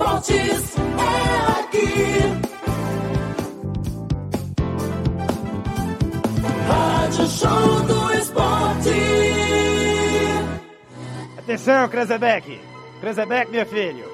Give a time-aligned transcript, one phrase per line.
[0.00, 2.40] esportes é aqui.
[6.66, 8.90] Rádio Show do Esporte.
[11.38, 12.60] Atenção, Krezebeck!
[13.00, 14.04] Krezebeck, meu filho!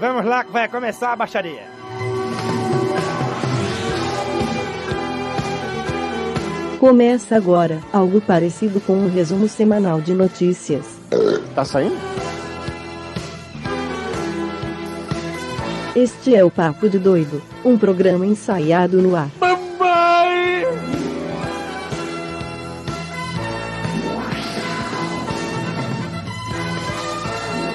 [0.00, 1.76] Vamos lá que vai começar a baixaria!
[6.80, 10.84] Começa agora, algo parecido com um resumo semanal de notícias.
[11.54, 11.96] Tá saindo?
[15.96, 19.30] Este é o Papo de Doido, um programa ensaiado no ar.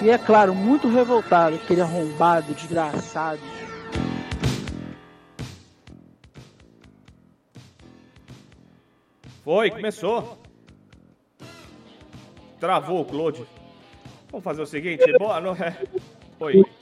[0.04, 3.42] E é claro, muito revoltado, aquele arrombado, desgraçado.
[9.44, 10.38] Foi, começou.
[12.60, 13.48] Travou o Claude.
[14.30, 15.64] Vamos fazer o seguinte, boa noite.
[16.40, 16.81] Oi.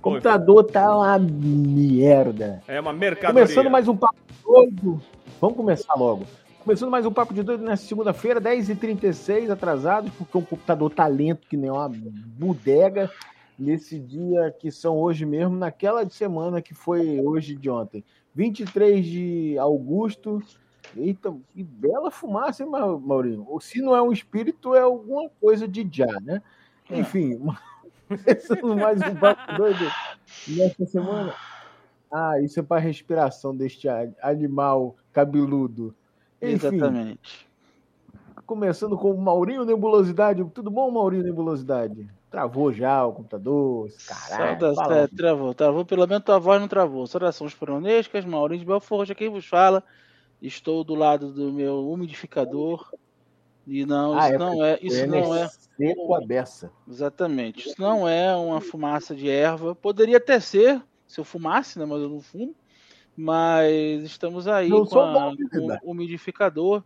[0.00, 2.62] O computador tá uma merda.
[2.66, 3.42] É uma mercadoria.
[3.44, 4.98] Começando mais um papo doido.
[5.38, 6.24] Vamos começar logo.
[6.64, 11.46] Começando mais um papo de doido nessa segunda-feira, 10h36, atrasados, porque o computador tá lento
[11.46, 13.10] que nem uma bodega.
[13.58, 18.02] Nesse dia que são hoje mesmo, naquela de semana que foi hoje de ontem.
[18.34, 20.42] 23 de agosto.
[20.96, 23.44] Eita, que bela fumaça, hein, Ma- Maurinho?
[23.46, 26.40] Ou se não é um espírito, é alguma coisa de já, né?
[26.90, 27.38] Enfim,
[28.16, 29.84] começando mais um papo doido
[30.48, 31.34] nessa semana.
[32.12, 35.94] Ah, isso é para respiração deste a- animal cabeludo.
[36.42, 37.46] Enfim, Exatamente.
[38.44, 40.44] começando com o Maurinho Nebulosidade.
[40.52, 42.08] Tudo bom, Maurinho Nebulosidade?
[42.28, 44.66] Travou já o computador, caralho.
[44.92, 45.84] É, travou, travou.
[45.84, 47.06] Pelo menos tua voz não travou.
[47.06, 49.82] Saudações peronescas, Maurinho de Belfort, aqui quem vos fala.
[50.42, 52.92] Estou do lado do meu umidificador.
[53.72, 56.72] E não, Ah, isso é, não é, isso não é, Seco a beça.
[56.88, 57.68] exatamente.
[57.68, 59.76] Isso não é uma fumaça de erva.
[59.76, 61.84] Poderia até ser, se eu fumasse, né?
[61.84, 62.52] Mas eu não fumo.
[63.16, 65.32] Mas estamos aí Não com, a-
[65.80, 66.82] com o umidificador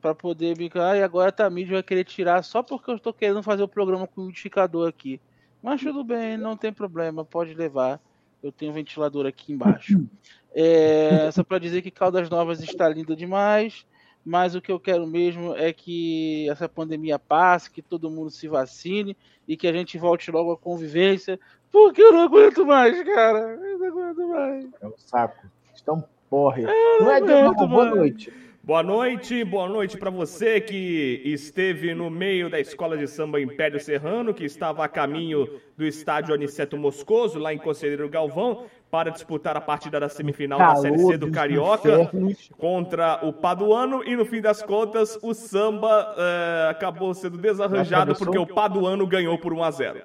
[0.00, 0.96] para poder brincar.
[0.96, 4.08] E agora a Tamid vai querer tirar só porque eu estou querendo fazer o programa
[4.08, 5.20] com o umidificador aqui.
[5.62, 8.00] Mas tudo bem, não tem problema, pode levar.
[8.42, 10.00] Eu tenho um ventilador aqui embaixo.
[10.56, 13.84] É, só para dizer que Caldas Novas está linda demais,
[14.24, 18.48] mas o que eu quero mesmo é que essa pandemia passe, que todo mundo se
[18.48, 21.38] vacine e que a gente volte logo à convivência,
[21.70, 23.38] porque eu não aguento mais, cara.
[23.38, 24.66] Eu não aguento mais.
[24.80, 25.46] É um saco.
[25.74, 26.62] Estão porre.
[26.62, 28.32] Não é de aguento, boa noite.
[28.66, 33.78] Boa noite, boa noite para você que esteve no meio da escola de samba Império
[33.78, 39.54] Serrano, que estava a caminho do estádio Aniceto Moscoso, lá em Conselheiro Galvão, para disputar
[39.54, 42.10] a partida da semifinal da Série C do Carioca
[42.56, 48.38] contra o Paduano e no fim das contas o samba eh, acabou sendo desarranjado porque
[48.38, 50.00] o Paduano ganhou por 1 a 0.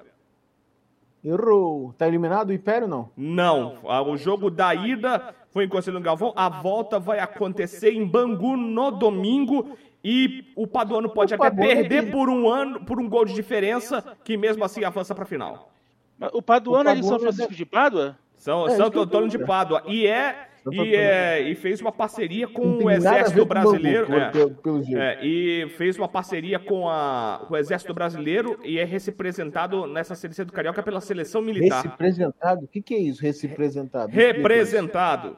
[1.24, 1.94] Errou.
[1.96, 3.10] Tá eliminado o Império, não?
[3.16, 8.06] Não, a- o jogo da ida foi em Conselheiro Galvão, a volta vai acontecer em
[8.06, 12.80] Bangu no domingo e o Paduano pode O até Paduano perder que- por um ano,
[12.84, 15.70] por um gol de diferença, que mesmo assim avança para final.
[16.18, 18.16] Mas O Paduano O é de São Paduano Francisco de Pádua?
[18.36, 19.44] São É, Santo Antônio tô de.
[19.44, 24.06] Pádua e é e, é, e fez uma parceria com o Exército com Bangu, Brasileiro.
[24.06, 24.30] pelo- é.
[24.30, 24.98] pelo-.
[24.98, 30.14] É, e fez uma parceria com, a, com o Exército Brasileiro e é representado nessa
[30.14, 31.82] seleção do Carioca pela seleção militar.
[31.82, 32.64] Representado?
[32.64, 34.10] O que, que é isso, representado?
[34.12, 35.36] Representado.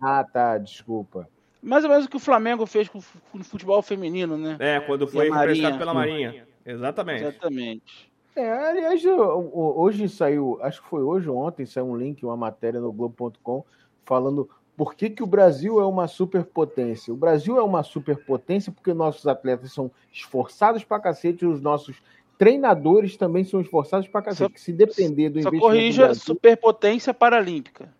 [0.00, 1.28] Ah, tá, desculpa.
[1.62, 4.56] Mais ou menos o que o Flamengo fez com o futebol feminino, né?
[4.58, 6.46] É, quando foi representado pela Marinha.
[6.66, 7.22] Exatamente.
[7.22, 8.12] Exatamente.
[8.34, 12.80] É, aliás, hoje saiu, acho que foi hoje ou ontem, saiu um link, uma matéria
[12.80, 13.62] no Globo.com
[14.06, 17.12] falando por que, que o Brasil é uma superpotência.
[17.12, 21.96] O Brasil é uma superpotência porque nossos atletas são esforçados pra cacete e os nossos
[22.38, 24.58] treinadores também são esforçados pra cacete.
[24.58, 27.92] Só- se depender do Só investimento corrija Brasil, superpotência paralímpica.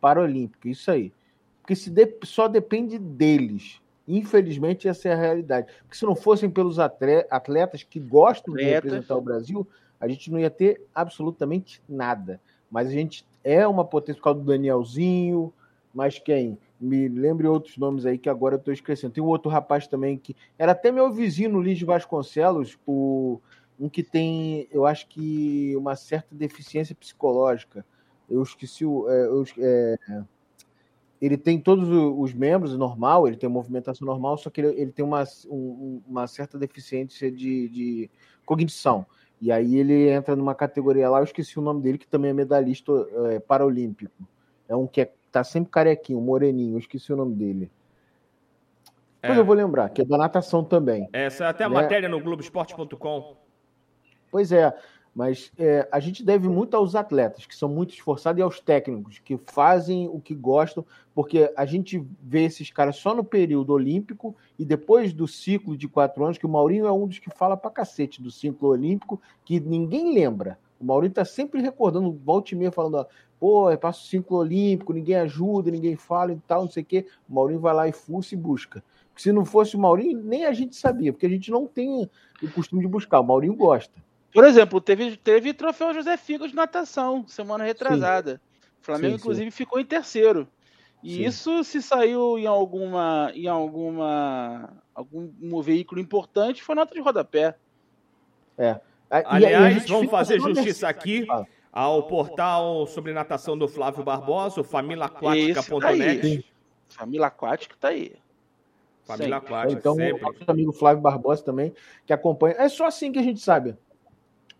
[0.00, 1.12] Paralímpica, isso aí.
[1.60, 3.80] Porque se de- só depende deles.
[4.06, 5.72] Infelizmente, essa é a realidade.
[5.82, 8.84] Porque se não fossem pelos atletas que gostam de Atletas.
[8.84, 9.66] representar o Brasil,
[10.00, 12.40] a gente não ia ter absolutamente nada.
[12.70, 15.52] Mas a gente é uma potência por causa do Danielzinho,
[15.94, 16.58] mas quem?
[16.80, 19.12] Me lembre outros nomes aí que agora eu estou esquecendo.
[19.12, 23.40] Tem um outro rapaz também que era até meu vizinho, Luiz Vasconcelos, o,
[23.78, 27.84] um que tem, eu acho que uma certa deficiência psicológica.
[28.28, 29.08] Eu esqueci o.
[29.08, 29.96] é, eu é,
[31.20, 35.04] ele tem todos os membros normal, ele tem movimentação normal, só que ele, ele tem
[35.04, 38.10] uma, um- uma certa deficiência de, de
[38.44, 39.06] cognição.
[39.40, 42.34] E aí ele entra numa categoria lá, eu esqueci o nome dele, que também é
[42.34, 42.92] medalhista
[43.30, 44.26] é, paralímpico.
[44.68, 47.70] É um que é, tá sempre carequinho, moreninho, eu esqueci o nome dele.
[49.20, 49.40] Depois É.
[49.40, 51.08] eu vou lembrar, que é da natação também.
[51.12, 51.74] Essa é até a Né?
[51.74, 53.36] matéria no Globoesporte.com.
[54.30, 54.72] Pois é.
[55.14, 59.18] Mas é, a gente deve muito aos atletas, que são muito esforçados, e aos técnicos,
[59.18, 64.34] que fazem o que gostam, porque a gente vê esses caras só no período olímpico
[64.58, 67.58] e depois do ciclo de quatro anos, que o Maurinho é um dos que fala
[67.58, 70.58] pra cacete do ciclo olímpico, que ninguém lembra.
[70.80, 73.06] O Maurinho tá sempre recordando, volta e meia, falando, ó,
[73.42, 76.86] pô, eu passo o ciclo olímpico, ninguém ajuda, ninguém fala e tal, não sei o
[76.86, 77.06] quê.
[77.28, 78.84] O Maurinho vai lá e fuça e busca.
[79.16, 82.08] Se não fosse o Maurinho, nem a gente sabia, porque a gente não tem
[82.40, 83.18] o costume de buscar.
[83.18, 83.92] O Maurinho gosta.
[84.32, 88.40] Por exemplo, teve, teve troféu José Figo de natação, semana retrasada.
[88.80, 89.20] O Flamengo, Sim, sim.
[89.22, 90.46] inclusive, ficou em terceiro.
[91.02, 91.24] E Sim.
[91.24, 93.32] isso se saiu em alguma.
[93.34, 94.72] em alguma.
[94.94, 97.56] algum um veículo importante, foi nota de rodapé.
[98.56, 98.62] Ah,
[99.10, 101.44] e- e a Aliás, vamos fazer justiça aqui Fala.
[101.72, 106.20] Ao portal sobre natação do Flávio Barbosa, o familaquática.net.
[106.20, 106.44] daí.
[106.88, 108.12] Família Aquática tá aí.
[109.04, 109.54] Família Sempre.
[109.54, 110.20] Aquática, Então, o sempre.
[110.20, 111.72] nosso amigo Flávio Barbosa também,
[112.06, 112.54] que acompanha.
[112.58, 113.74] É só assim que a gente sabe.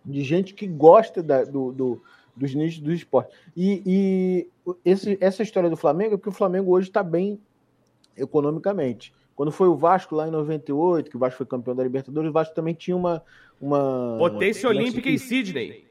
[0.05, 2.03] De gente que gosta da- do, do-
[2.35, 3.33] dos nichos do esporte.
[3.55, 7.39] E, e esse- essa história do Flamengo é porque o Flamengo hoje está bem
[8.17, 9.13] economicamente.
[9.37, 12.33] Quando foi o Vasco lá em 98, que o Vasco foi campeão da Libertadores, o
[12.33, 13.23] Vasco também tinha uma.
[13.61, 15.87] uma Potência uma- Olímpica em Sydney.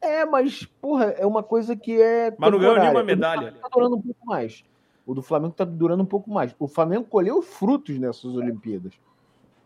[0.00, 2.34] É, mas, porra, é uma coisa que é.
[2.38, 3.40] Mas não ganhou nenhuma O medalha.
[3.40, 4.64] Flamengo Tá durando um pouco mais.
[5.06, 6.54] O do Flamengo tá durando um pouco mais.
[6.58, 8.94] O Flamengo colheu frutos nessas Olimpíadas.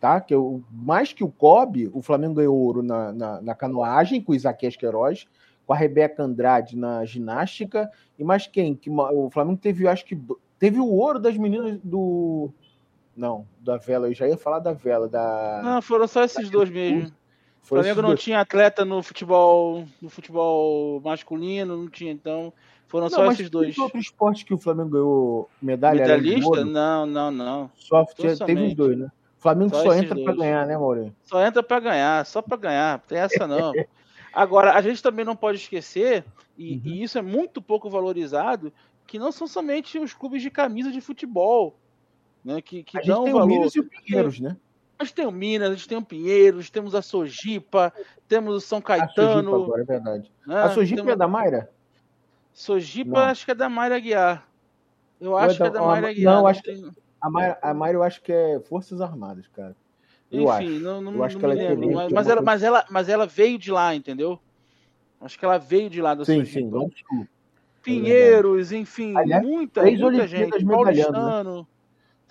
[0.01, 0.21] Tá?
[0.21, 4.33] Que o, mais que o Kobe, o Flamengo ganhou ouro na, na, na canoagem com
[4.33, 5.27] o Isaquias Queiroz,
[5.67, 7.91] com a Rebeca Andrade na ginástica.
[8.19, 8.75] E mais quem?
[8.75, 10.21] Que, o Flamengo teve, eu acho que.
[10.59, 12.51] Teve o ouro das meninas do.
[13.17, 14.09] Não, da vela.
[14.09, 15.09] Eu já ia falar da vela.
[15.09, 17.13] Da, Não, foram só esses dois mesmo.
[17.65, 18.21] O foi Flamengo esses não dois.
[18.23, 22.53] tinha atleta no futebol, no futebol masculino, não tinha, então
[22.87, 23.77] foram Não, só esses dois.
[23.79, 26.01] outro esporte que o Flamengo ganhou medalha?
[26.03, 26.63] Medalhista?
[26.65, 27.71] Não, não, não.
[27.75, 29.07] Só tinha- teve os dois, né?
[29.39, 30.37] O Flamengo Só só, entra pra dois.
[30.39, 31.17] ganhar, né, Maurinho?
[31.23, 33.73] Só entra pra ganhar, só pra ganhar, tem essa não.
[34.33, 36.23] Agora, a gente também não pode esquecer,
[36.59, 36.81] e, Uhum.
[36.85, 38.71] e isso é muito pouco valorizado,
[39.07, 41.77] que não são somente os clubes de camisa de futebol,
[42.45, 43.49] né, que, que A gente dão tem o valor.
[43.49, 44.55] Minas e o Pinheiros, né?
[44.99, 47.93] A gente tem o Minas, a gente tem o Pinheiros, temos a Sojipa,
[48.29, 49.55] temos o São A Sojipa Caetano.
[49.65, 50.33] agora, é verdade.
[50.47, 51.71] né, a Sojipa temos- é da Mayra?
[52.53, 53.19] Sojipa, Não.
[53.19, 54.49] acho que é da Mayra Guiar.
[55.21, 56.35] Eu é acho que é da Mayra não, Guiar.
[56.35, 59.47] eu não acho que- tenho- A Mayra, a Mayra eu acho que é Forças Armadas,
[59.49, 59.75] cara.
[60.31, 60.85] Eu Enfim, acho.
[60.85, 61.87] não, não, Eu acho não que me ela é lembro.
[61.87, 64.39] Mas, alguma mas ela, mas, ela, mas ela veio de lá, entendeu?
[65.21, 66.79] Acho que ela veio de lá da Sim, Sojipa.
[66.81, 67.29] sim, sul.
[67.83, 70.65] Pinheiros, enfim, Aliás, muita, muita gente.
[70.65, 71.67] medalhando, né?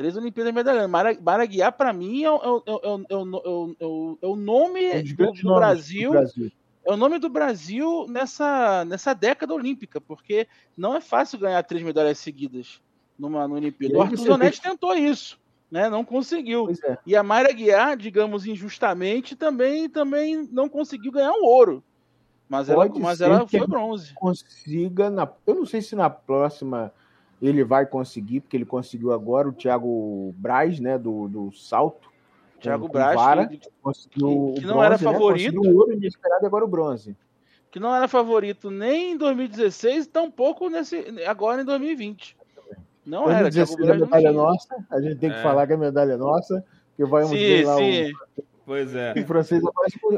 [0.04, 0.90] Três Olimpíadas medalhando.
[0.90, 4.36] Mara, Mara Guiar, pra mim, é, o- é, o- é, o- o- o- o- o
[4.36, 6.10] nome Um do, do Brasil.
[6.12, 6.52] do Brasil.
[6.86, 10.46] É o nome do Brasil nessa, nessa década olímpica, porque
[10.76, 12.82] não é fácil ganhar três medalhas seguidas
[13.18, 13.98] numa, numa Olimpíada.
[13.98, 15.40] O Arthur Zanetti tentou isso,
[15.72, 15.90] né?
[15.90, 16.70] Não conseguiu.
[16.84, 16.98] É.
[17.08, 21.82] E a Mayra Guiar, digamos injustamente, também, também não conseguiu ganhar um ouro.
[22.50, 24.14] Mas ela, Pode mas ser ela foi bronze.
[24.16, 25.10] Consiga.
[25.10, 25.30] Na...
[25.48, 26.92] Eu não sei se na próxima
[27.41, 30.97] ele vai conseguir, porque ele conseguiu agora o Thiago Braz, né?
[30.97, 32.12] Do, do salto.
[32.59, 33.47] Thiago com Braz, vara.
[33.47, 35.12] que, Conseguiu que o não era bronze, né?
[35.12, 35.56] favorito.
[35.56, 37.18] Conseguiu o ouro inesperado e agora o bronze.
[37.69, 40.97] que não era favorito nem em 2016, tampouco nesse,
[41.27, 42.38] agora em 2020.
[43.06, 43.51] Não era.
[43.51, 44.41] Thiago 2016 a medalha é tinha.
[44.44, 44.85] nossa.
[44.89, 45.44] A gente tem que É.
[45.44, 46.63] falar que a medalha é nossa.
[46.95, 48.12] Que vamos ver Sim, lá sim.
[48.65, 49.13] Pois é.
[49.18, 49.62] o, o francês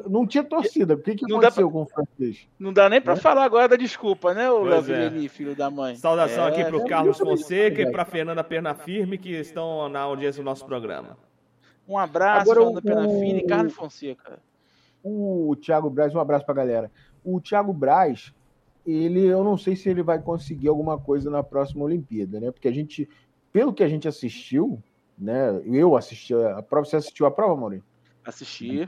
[0.08, 0.94] Não tinha torcida.
[0.94, 2.48] O que, que Não aconteceu com o francês?
[2.60, 3.20] Não dá nem pra Né?
[3.20, 5.28] falar agora da desculpa, né, o Léo é.
[5.28, 5.96] Filho da mãe?
[5.96, 10.42] Saudação É, aqui pro é, Carlos Fonseca e pra Fernanda Pernafirme, que estão na audiência
[10.44, 11.18] do nosso programa.
[11.88, 14.40] Um abraço, Agora, Fernanda o- Penafini e Carlos Fonseca.
[15.04, 16.92] O Thiago Braz, um abraço pra galera.
[17.24, 18.34] O Thiago Braz,
[18.86, 22.52] ele, eu não sei se ele vai conseguir alguma coisa na próxima Olimpíada, né?
[22.52, 23.08] Porque a gente,
[23.52, 24.82] pelo que a gente assistiu,
[25.18, 25.62] né?
[25.66, 26.86] Eu assisti a prova.
[26.86, 27.86] Você assistiu a prova, Maurício?
[28.26, 28.88] Assisti.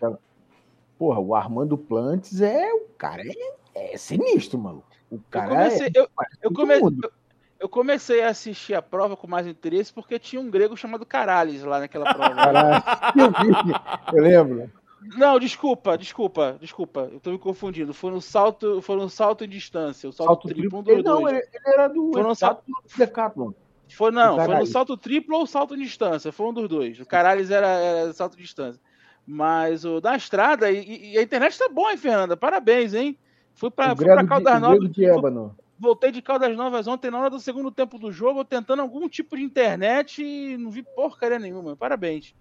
[0.98, 2.72] Porra, o Armando Plantes é.
[2.74, 4.84] O cara é, é sinistro, mano.
[5.12, 5.92] O Eu cara comecei, é.
[5.94, 6.10] eu, eu,
[6.42, 7.00] todo come- mundo.
[7.04, 7.12] eu-
[7.60, 11.64] eu comecei a assistir a prova com mais interesse porque tinha um grego chamado Carales
[11.64, 12.36] lá naquela prova.
[12.36, 12.84] Caralho,
[13.18, 13.74] eu vi,
[14.18, 14.72] eu lembro.
[15.16, 17.10] Não, desculpa, desculpa, desculpa.
[17.12, 17.94] Eu tô me confundindo.
[17.94, 21.00] Foi no salto, foi no salto em distância, o salto, Salto triplo, um triplo.
[21.02, 21.34] Ele, não, dois.
[21.38, 23.52] ele, era do Foram Decathlon, do Decathlon.
[23.90, 27.00] Foi não, foi no salto triplo ou salto em distância, foi um dos dois.
[27.00, 28.82] O Caralho era, era salto em distância.
[29.28, 32.38] Mas o da estrada, e, e a internet tá boa, hein, Fernanda?
[32.38, 33.18] Parabéns, hein?
[33.54, 34.92] Fui pra, o fui pra grego, de, Caldas o Novas.
[34.92, 35.68] de.
[35.78, 39.36] Voltei de Caldas Novas ontem, na hora do segundo tempo do jogo, tentando algum tipo
[39.36, 41.76] de internet e não vi porcaria nenhuma.
[41.76, 42.34] Parabéns.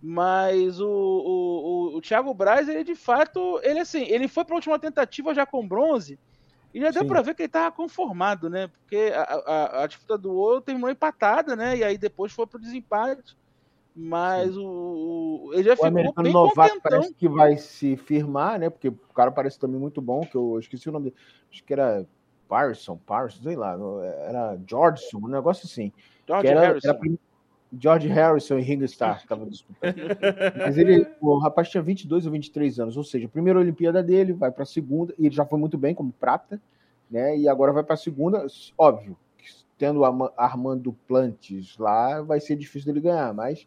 [0.00, 4.54] Mas o, o, o, o Thiago Braz, ele de fato, ele assim, ele foi pra
[4.54, 6.18] última tentativa já com bronze
[6.72, 8.68] e já deu pra ver que ele tava conformado, né?
[8.68, 11.76] Porque a, a, a disputa do ouro terminou empatada, né?
[11.76, 13.36] E aí depois foi pro desempate.
[14.02, 16.80] Mas o, o- ele já O ficou americano bem novato contentão.
[16.90, 18.70] parece que vai se firmar, né?
[18.70, 21.16] Porque o cara parece também muito bom, que eu esqueci o nome dele.
[21.52, 22.06] Acho que era
[22.48, 23.76] Parson, Parson, sei lá.
[24.26, 25.92] Era Georgeson, um negócio assim.
[26.26, 26.88] George era, Harrison.
[26.88, 27.00] era
[27.78, 29.50] George Harrison e Ringo Starr disputando.
[30.56, 34.32] Mas ele, o rapaz tinha 22 ou 23 anos, ou seja, a primeira Olimpíada dele
[34.32, 36.60] vai para a segunda, e ele já foi muito bem como prata,
[37.10, 37.36] né?
[37.36, 38.44] E agora vai para a segunda,
[38.76, 39.16] óbvio,
[39.78, 40.02] tendo
[40.36, 43.66] Armando Plantes lá, vai ser difícil dele ganhar, mas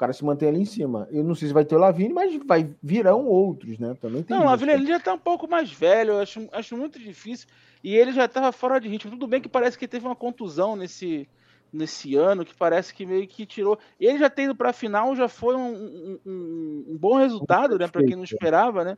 [0.00, 1.06] cara se mantém ali em cima.
[1.10, 3.94] Eu não sei se vai ter o Lavigne, mas vai virão outros, né?
[4.00, 4.64] Também tem Não, a isso.
[4.64, 7.46] Vila já tá um pouco mais velho, eu acho, acho muito difícil.
[7.84, 9.10] E ele já tava fora de ritmo.
[9.10, 11.28] Tudo bem que parece que teve uma contusão nesse,
[11.72, 13.78] nesse ano, que parece que meio que tirou.
[13.98, 17.86] Ele já tendo pra final, já foi um, um- um- bom resultado, né?
[17.86, 18.96] Pra quem não esperava, né?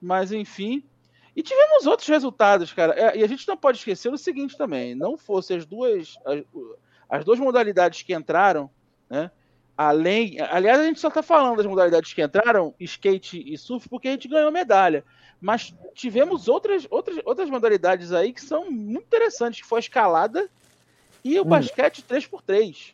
[0.00, 0.82] Mas enfim.
[1.36, 2.94] E tivemos outros resultados, cara.
[2.94, 6.42] É, E a gente não pode esquecer o seguinte também: não fosse as duas, as,
[7.08, 8.68] as duas modalidades que entraram,
[9.10, 9.30] né?
[9.78, 14.08] Além, aliás, a gente só tá falando das modalidades que entraram, skate e surf, porque
[14.08, 15.04] a gente ganhou medalha.
[15.40, 20.48] Mas tivemos outras, outras, outras modalidades aí que são muito interessantes, que foi a escalada
[21.24, 21.48] e o Hum.
[21.48, 22.92] basquete 3x3.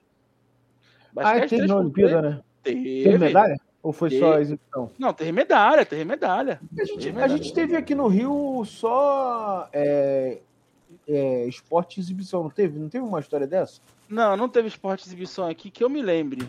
[1.16, 2.40] Ah, teve na Olimpíada, né?
[2.62, 3.02] Teve.
[3.04, 3.56] Teve medalha?
[3.82, 4.36] Ou foi só Teve.
[4.36, 4.90] a exibição?
[4.98, 6.60] Não, teve medalha, teve medalha.
[6.78, 10.38] A gente, Teve a gente teve aqui no Rio só é,
[11.08, 12.78] é, esporte e exibição, não teve?
[12.78, 13.80] Não teve uma história dessa?
[14.06, 16.46] Não, não teve esporte de exibição aqui que eu me lembre.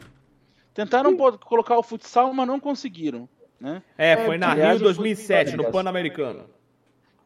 [0.76, 3.28] Tentaram pô- colocar o futsal, mas não conseguiram.
[3.60, 3.82] Né?
[3.98, 6.44] É, foi na aliás, Rio eu fui- 2007, no Pan-Americano.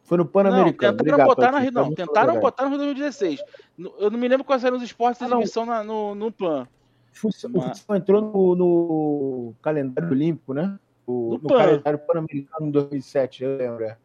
[0.04, 0.98] Foi no Não, Pan-Americano.
[0.98, 3.42] tentaram Obrigado, botar na tá Não, muito tentaram botar no Rio 2016.
[3.78, 5.38] No- Eu não me lembro quais eram os esportes de Ah, não.
[5.40, 6.68] exibição na- no, no PAN.
[7.12, 10.78] O futsal- O Mas- futsal entrou no, no calendário olímpico, né?
[11.08, 11.58] O, No no Pan.
[11.58, 13.84] calendário Pan-Americano em 2007, eu lembro.
[13.86, 13.98] é.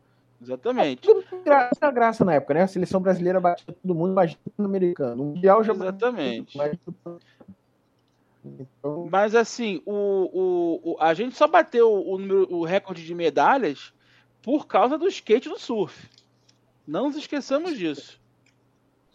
[0.43, 1.03] Exatamente.
[1.03, 2.63] Tudo gra- Tinha graça na época, né?
[2.63, 5.23] A seleção brasileira batia todo mundo, mas no Pan-Americano.
[5.23, 6.59] O Mundial já batia Exatamente.
[7.03, 7.19] Pan-
[8.45, 13.15] Então, Mas assim, o, o, o- a gente só bateu o, número- o recorde de
[13.15, 13.93] medalhas
[14.43, 16.09] por causa do skate do surf.
[16.87, 18.21] Não nos esqueçamos disso.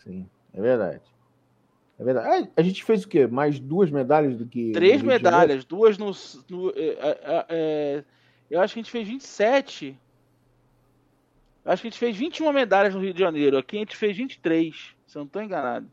[0.03, 1.01] sim, é verdade.
[1.99, 2.49] É verdade.
[2.57, 3.27] A gente fez o quê?
[3.27, 4.71] Mais duas medalhas do que.
[4.71, 6.11] Três medalhas, duas no.
[6.49, 8.03] no- é, é, é,
[8.49, 9.99] eu acho que a gente fez 27.
[11.65, 13.57] Eu acho que a gente fez 21 medalhas no Rio de Janeiro.
[13.57, 15.87] Aqui a gente fez 23, se eu não estou enganado.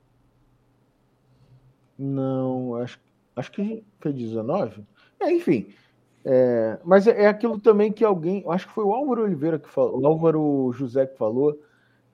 [1.99, 2.99] Não, acho,
[3.37, 4.85] acho que foi 19.
[5.21, 5.69] É, enfim.
[6.25, 8.43] É, mas é, é aquilo também que alguém.
[8.49, 11.57] Acho que foi o Álvaro Oliveira que falou, o Álvaro José que falou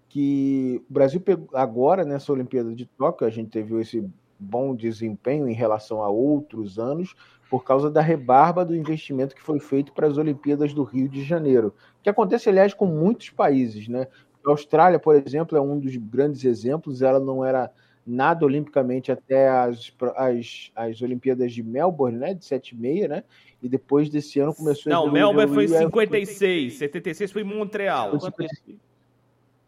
[0.08, 4.06] que o Brasil pegou agora nessa Olimpíada de Tóquio, a gente teve esse
[4.38, 7.14] bom desempenho em relação a outros anos
[7.48, 11.22] por causa da rebarba do investimento que foi feito para as Olimpíadas do Rio de
[11.22, 14.06] Janeiro, que acontece aliás com muitos países, né?
[14.44, 17.00] A Austrália, por exemplo, é um dos grandes exemplos.
[17.00, 17.70] Ela não era
[18.06, 22.34] nada olimpicamente até as, as, as Olimpíadas de Melbourne, né?
[22.34, 23.24] De 7 e meia, né?
[23.62, 27.42] E depois desse ano começou a Não, Melbourne foi em evoluir, aí 56, 76 foi
[27.42, 28.12] em Montreal.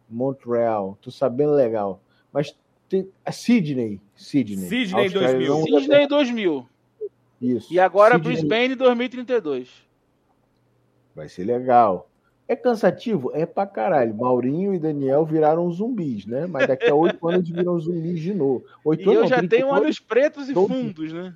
[0.08, 2.00] Montreal, tô sabendo legal.
[2.32, 2.56] Mas
[2.88, 4.68] tem a Sydney, Sydney.
[4.68, 5.48] Sydney Austrália 2000.
[5.70, 6.68] não- Sydney 2000.
[7.40, 7.72] Isso.
[7.72, 9.68] E agora Sydney Brisbane 2032.
[11.14, 12.08] vai ser legal.
[12.46, 13.30] É cansativo?
[13.34, 14.14] É pra caralho.
[14.14, 16.46] Maurinho e Daniel viraram zumbis, né?
[16.46, 18.64] Mas daqui a oito anos viram zumbis de novo.
[18.84, 19.80] Oito E eu anos, já não, tenho 39.
[19.80, 21.34] olhos pretos e todo- fundos, né?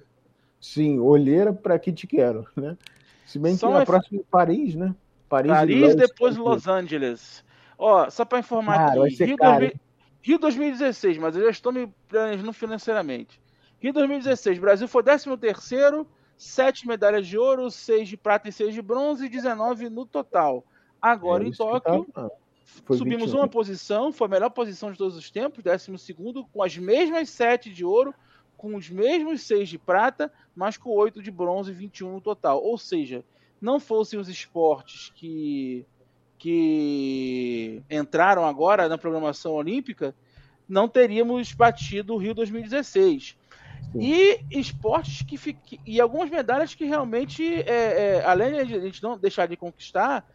[0.61, 2.77] Sim, olheira pra que te quero, né?
[3.25, 4.95] Se bem que na um próxima é Paris, né?
[5.29, 6.39] Paris, Paris, depois Angeles.
[6.55, 7.45] Los Angeles.
[7.79, 9.81] Ó, só pra informar Cara, aqui, Rio, caro, 2000
[10.21, 13.41] Rio 2016, mas eu já estou me planejando financeiramente.
[13.79, 16.05] Rio 2016, Brasil foi 13º,
[16.37, 20.65] 7 medalhas de ouro, 6 de prata e 6 de bronze e 19 no total.
[21.01, 22.07] Agora É em Tóquio.
[22.85, 23.39] Foi subimos 21.
[23.41, 27.73] uma posição, foi a melhor posição de todos os tempos, 12º, com as mesmas 7
[27.73, 28.15] de ouro,
[28.57, 32.63] com os mesmos 6 de prata, mas com 8 de bronze e 21 no total.
[32.63, 33.25] Ou seja,
[33.61, 35.85] não fossem os esportes que,
[36.39, 40.15] que entraram agora na programação olímpica,
[40.69, 43.37] não teríamos batido o Rio 2016.
[43.93, 43.99] Sim.
[44.01, 49.17] E esportes que- e algumas medalhas que realmente, é, é, além de a gente não
[49.17, 50.27] deixar de conquistar,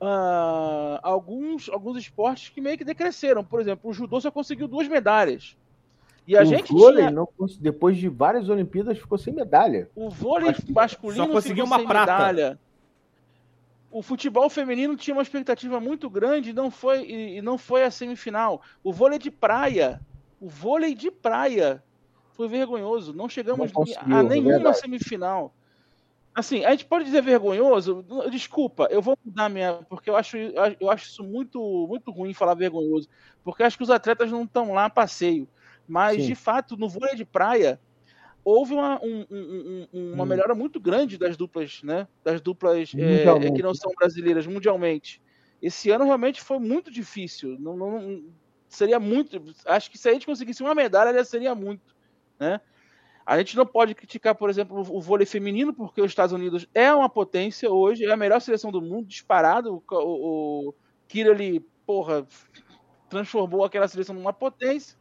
[0.00, 3.44] ah, alguns, alguns esportes que meio que decresceram.
[3.44, 5.56] Por exemplo, o judô só conseguiu duas medalhas.
[6.26, 7.28] E a o gente vôlei, tinha não
[7.58, 9.88] depois de várias Olimpíadas, ficou sem medalha.
[9.94, 12.12] o vôlei masculino Só conseguiu uma sem prata.
[12.12, 12.58] medalha.
[13.90, 17.82] O futebol feminino tinha uma expectativa muito grande e não foi, e, e não foi
[17.82, 18.62] a semifinal.
[18.84, 20.00] O vôlei de praia,
[20.40, 21.82] o vôlei de praia
[22.34, 23.12] foi vergonhoso.
[23.12, 24.78] Não chegamos Não a é nenhuma verdade.
[24.78, 25.52] semifinal.
[26.34, 28.04] Assim, a gente pode dizer vergonhoso.
[28.30, 30.36] Desculpa, eu vou mudar minha, porque eu acho,
[30.78, 31.58] eu acho isso muito,
[31.88, 33.08] muito ruim falar vergonhoso,
[33.42, 35.48] porque eu acho que os atletas não estão lá a passeio.
[35.86, 36.24] Mas Sim.
[36.24, 37.80] de fato, no vôlei de praia,
[38.44, 40.26] houve uma, um- um- um- uma Hum.
[40.26, 42.08] melhora muito grande das duplas, né?
[42.24, 43.52] Das duplas é, Mundialmente.
[43.52, 45.22] que não são brasileiras mundialmente.
[45.62, 47.58] Esse ano realmente foi muito difícil.
[47.60, 48.34] Não, não-
[48.68, 49.42] seria muito.
[49.66, 51.94] Acho que se a gente conseguisse uma medalha, já seria muito,
[52.40, 52.60] né?
[53.24, 56.92] A gente não pode criticar, por exemplo, o vôlei feminino, porque os Estados Unidos é
[56.92, 59.82] uma potência hoje, é a melhor seleção do mundo, disparado.
[59.90, 60.74] O, o, o
[61.06, 62.26] Kirali, porra,
[63.08, 64.96] transformou aquela seleção numa potência.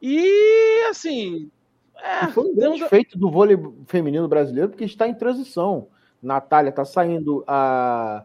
[0.00, 1.50] E, assim.
[1.96, 5.88] É, E foi um temos grande feito do vôlei feminino brasileiro, porque está em transição.
[6.22, 8.24] Natália está saindo, a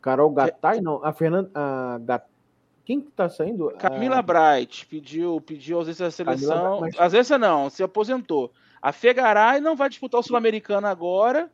[0.00, 1.50] Carol Gattai, não, a Fernanda.
[1.54, 2.22] A.
[2.88, 3.70] Quem que está saindo?
[3.72, 6.56] Camila A- Bright pediu, pediu ausência da seleção.
[6.56, 8.50] Camila, mas- Ausência não, se aposentou.
[8.80, 11.50] A Fegaray não vai disputar o Sul-Americano agora,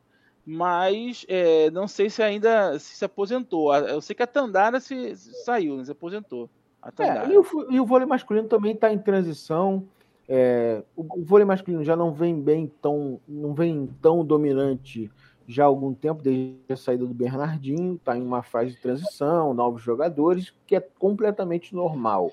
[0.47, 3.75] mas é, não sei se ainda se, se aposentou.
[3.75, 6.49] Eu sei que a Tandara se, se saiu, né, se aposentou.
[7.01, 9.85] É, e, o, e o vôlei masculino também está em transição.
[10.29, 15.11] É, o, o vôlei masculino já não vem bem tão, não vem tão dominante
[15.47, 19.53] já há algum tempo, desde a saída do Bernardinho, está em uma fase de transição,
[19.55, 22.33] novos jogadores, que é completamente normal.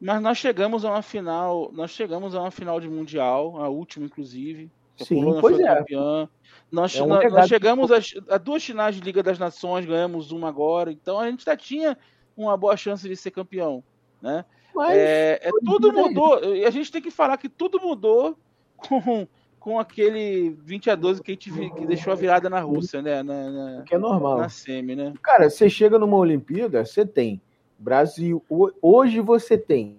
[0.00, 4.06] Mas nós chegamos a uma final, nós chegamos a uma final de mundial, a última
[4.06, 4.70] inclusive.
[5.00, 5.74] a Sim, Polônia pois é.
[5.76, 6.28] campeã.
[6.72, 10.32] Nós, É um nós- nós chegamos às- a, duas finais de Liga das Nações, ganhamos
[10.32, 11.96] uma agora, então a gente já tinha
[12.36, 13.84] uma boa chance de ser campeão,
[14.22, 14.44] né?
[14.74, 16.54] Mas É, é, tudo mudou.
[16.54, 18.38] E a gente tem que falar que tudo mudou
[18.76, 19.26] com,
[19.66, 23.20] com aquele 20 a 12 que a gente que deixou a virada na Rússia, né?
[23.20, 24.38] Na, na, que é normal.
[24.38, 25.12] na semi, né?
[25.20, 27.40] Cara, você chega numa Olimpíada, você tem
[27.76, 28.40] Brasil.
[28.48, 29.96] ho- Hoje você tem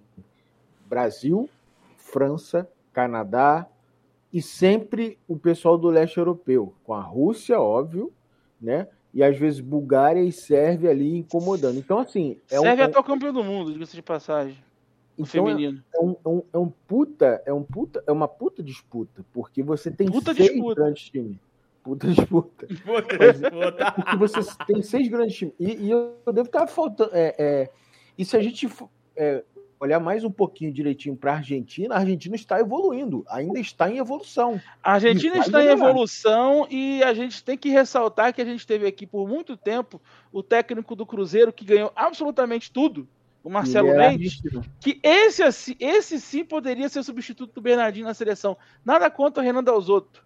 [0.86, 1.50] Brasil,
[1.97, 3.67] França, Canadá
[4.31, 8.09] e sempre o pessoal do leste europeu, com a Rússia, óbvio,
[8.62, 8.88] né?
[9.13, 11.77] E às vezes Bulgária e Sérvia ali incomodando.
[11.77, 14.55] Então, assim, é um, Serve é até o campeão do mundo, diga-se de passagem.
[15.17, 15.53] Então é-
[15.95, 19.63] é um, é um- é um puta, é um puta, é uma puta disputa, porque
[19.63, 20.75] você tem Puta seis disputa.
[20.81, 21.38] grandes times.
[21.83, 22.67] Puta disputa.
[22.86, 23.91] Puta, Pois puta.
[23.93, 25.53] Porque você tem seis grandes times.
[25.59, 27.12] E, e eu devo estar faltando.
[27.13, 27.69] é, é,
[28.17, 28.67] e se a gente
[29.15, 29.42] é,
[29.79, 34.00] olhar mais um pouquinho direitinho para a Argentina, a Argentina está evoluindo, ainda está em
[34.00, 34.59] evolução.
[34.83, 35.89] A Argentina está em melhorar.
[35.92, 40.01] evolução e a gente tem que ressaltar que a gente teve aqui por muito tempo
[40.31, 43.07] o técnico do Cruzeiro que ganhou absolutamente tudo,
[43.48, 44.42] o Marcelo é Mendes,
[44.77, 48.57] que esse, esse sim poderia ser substituto do Bernardinho na seleção.
[48.83, 50.22] Nada contra o Renan Dalzotto.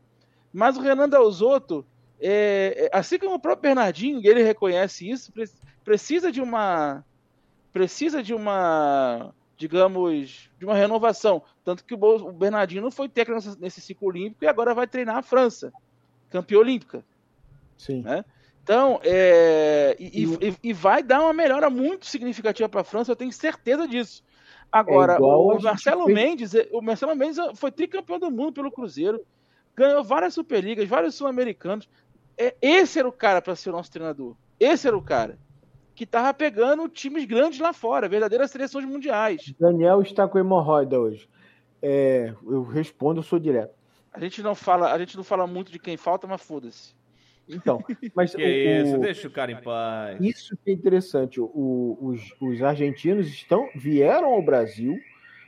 [0.52, 1.86] Mas o Renan Dalzotto,
[2.20, 5.52] é, é, assim como o próprio Bernardinho, ele reconhece isso, pre-
[5.84, 7.06] precisa de uma.
[7.72, 9.32] Precisa de uma.
[9.56, 11.44] Digamos, de uma renovação.
[11.64, 15.22] Tanto que o Bernardinho não foi técnico nesse ciclo olímpico e agora vai treinar a
[15.22, 15.72] França,
[16.32, 17.06] campeã olímpica.
[17.78, 18.02] Sim.
[18.02, 18.26] né?
[18.72, 23.18] Então, é, e, e- e vai dar uma melhora muito significativa para a França, eu
[23.18, 24.24] tenho certeza disso.
[24.72, 29.20] Agora, É o Marcelo Mendes, o Marcelo Mendes foi tricampeão do mundo pelo Cruzeiro,
[29.76, 31.90] ganhou várias Superligas, vários sul-americanos.
[32.38, 34.38] É, esse era o cara para ser o nosso treinador.
[34.58, 35.38] Esse era o cara
[35.94, 39.54] que tava pegando times grandes lá fora, verdadeiras seleções mundiais.
[39.60, 41.28] Daniel está com hemorroida hoje.
[41.82, 43.76] É, eu respondo, eu sou direto.
[44.14, 47.01] A gente não fala, a gente não fala muito de quem falta, mas foda-se.
[47.52, 47.84] Então,
[48.16, 50.20] mas Que o- isso, deixa o cara em paz.
[50.22, 51.40] Isso que é interessante.
[51.40, 54.98] o- os, os argentinos estão vieram ao Brasil,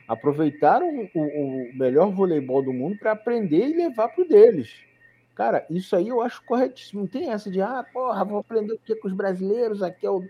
[0.06, 4.74] aproveitaram o, o melhor voleibol do mundo para aprender e levar para o deles.
[5.34, 7.00] Cara, isso aí eu acho corretíssimo.
[7.00, 10.10] Não tem essa de, ah, porra, vou aprender o que com os brasileiros aqui é
[10.10, 10.22] o.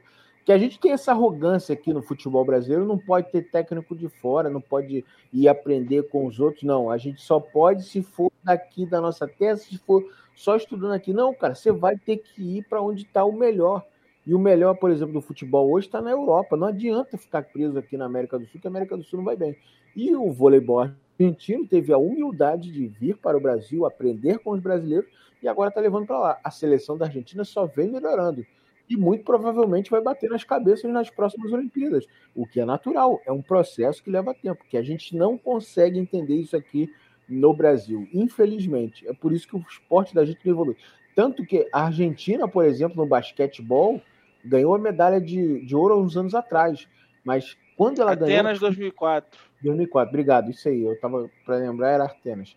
[0.46, 4.08] Que a gente tem essa arrogância aqui no futebol brasileiro, não pode ter técnico de
[4.10, 6.90] fora, não pode ir aprender com os outros, não.
[6.90, 11.12] A gente só pode se for daqui da nossa terra, se for só estudando aqui.
[11.12, 13.84] Não, cara, você vai ter que ir para onde está o melhor.
[14.26, 16.56] E o melhor, por exemplo, do futebol hoje está na Europa.
[16.56, 19.24] Não adianta ficar preso aqui na América do Sul, que a América do Sul não
[19.24, 19.56] vai bem.
[19.94, 24.60] E o voleibol argentino teve a humildade de vir para o Brasil, aprender com os
[24.60, 25.08] brasileiros
[25.42, 26.40] e agora está levando para lá.
[26.42, 28.44] A seleção da Argentina só vem melhorando.
[28.88, 33.32] E muito provavelmente vai bater nas cabeças nas próximas Olimpíadas, o que é natural, é
[33.32, 36.92] um processo que leva tempo, que a gente não consegue entender isso aqui
[37.28, 39.06] no Brasil, infelizmente.
[39.08, 40.76] É por isso que o esporte da gente não evolui.
[41.14, 44.00] Tanto que a Argentina, por exemplo, no basquetebol,
[44.44, 46.88] ganhou a medalha de, de ouro há uns anos atrás.
[47.24, 48.34] Mas quando ela ganhou.
[48.34, 49.38] Atenas 2004.
[49.62, 52.54] 2004, obrigado, isso aí, eu estava para lembrar, era Artenas.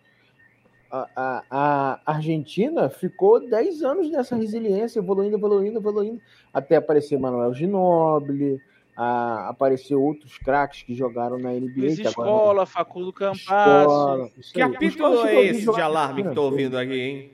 [0.90, 1.08] A,
[1.50, 6.20] a, a Argentina ficou 10 anos nessa resiliência, evoluindo, evoluindo, evoluindo,
[6.52, 8.60] até aparecer Manuel Ginóbili,
[9.00, 11.72] a, aparecer outros craques que jogaram na NBA.
[11.76, 14.30] Luiz Escola, Facundo Campasso.
[14.52, 16.40] Que apito é esse de alarme que Argentina.
[16.44, 17.30] ouvindo aqui, hein?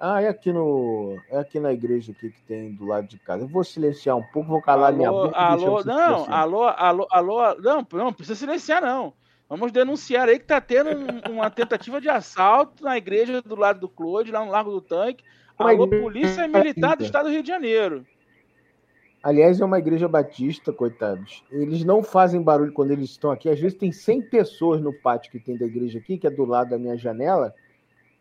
[0.00, 1.18] Ah, é aqui no.
[1.30, 3.44] É aqui na igreja aqui que tem do lado de casa.
[3.44, 5.38] Eu vou silenciar um pouco, vou calar minha Alô, boca.
[5.38, 9.12] e deixar alô, não, alô, alô, alô, não, não precisa silenciar não.
[9.48, 13.80] Vamos denunciar aí que tá tendo um- uma tentativa de assalto na igreja do lado
[13.80, 15.22] do Claude, lá no Largo do Tanque.
[15.58, 17.04] Alô, Polícia Militar do.
[17.04, 18.04] Estado do Rio de Janeiro.
[19.22, 21.42] Aliás, é uma igreja batista, coitados.
[21.50, 23.48] Eles não fazem barulho quando eles estão aqui.
[23.48, 26.44] Às vezes tem 100 pessoas no pátio que tem da igreja aqui, que é do
[26.44, 27.52] lado da minha janela,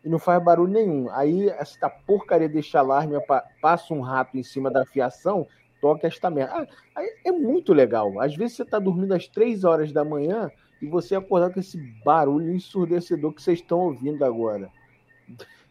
[0.03, 1.09] e não faz barulho nenhum.
[1.11, 5.45] Aí essa porcaria desse alarme pa- passa um rato em cima da fiação,
[5.79, 6.67] toca esta merda.
[6.95, 8.19] Ah, é muito legal.
[8.19, 10.49] Às vezes você está dormindo às 3 horas da manhã
[10.81, 14.71] e você acordar com esse barulho ensurdecedor que vocês estão ouvindo agora.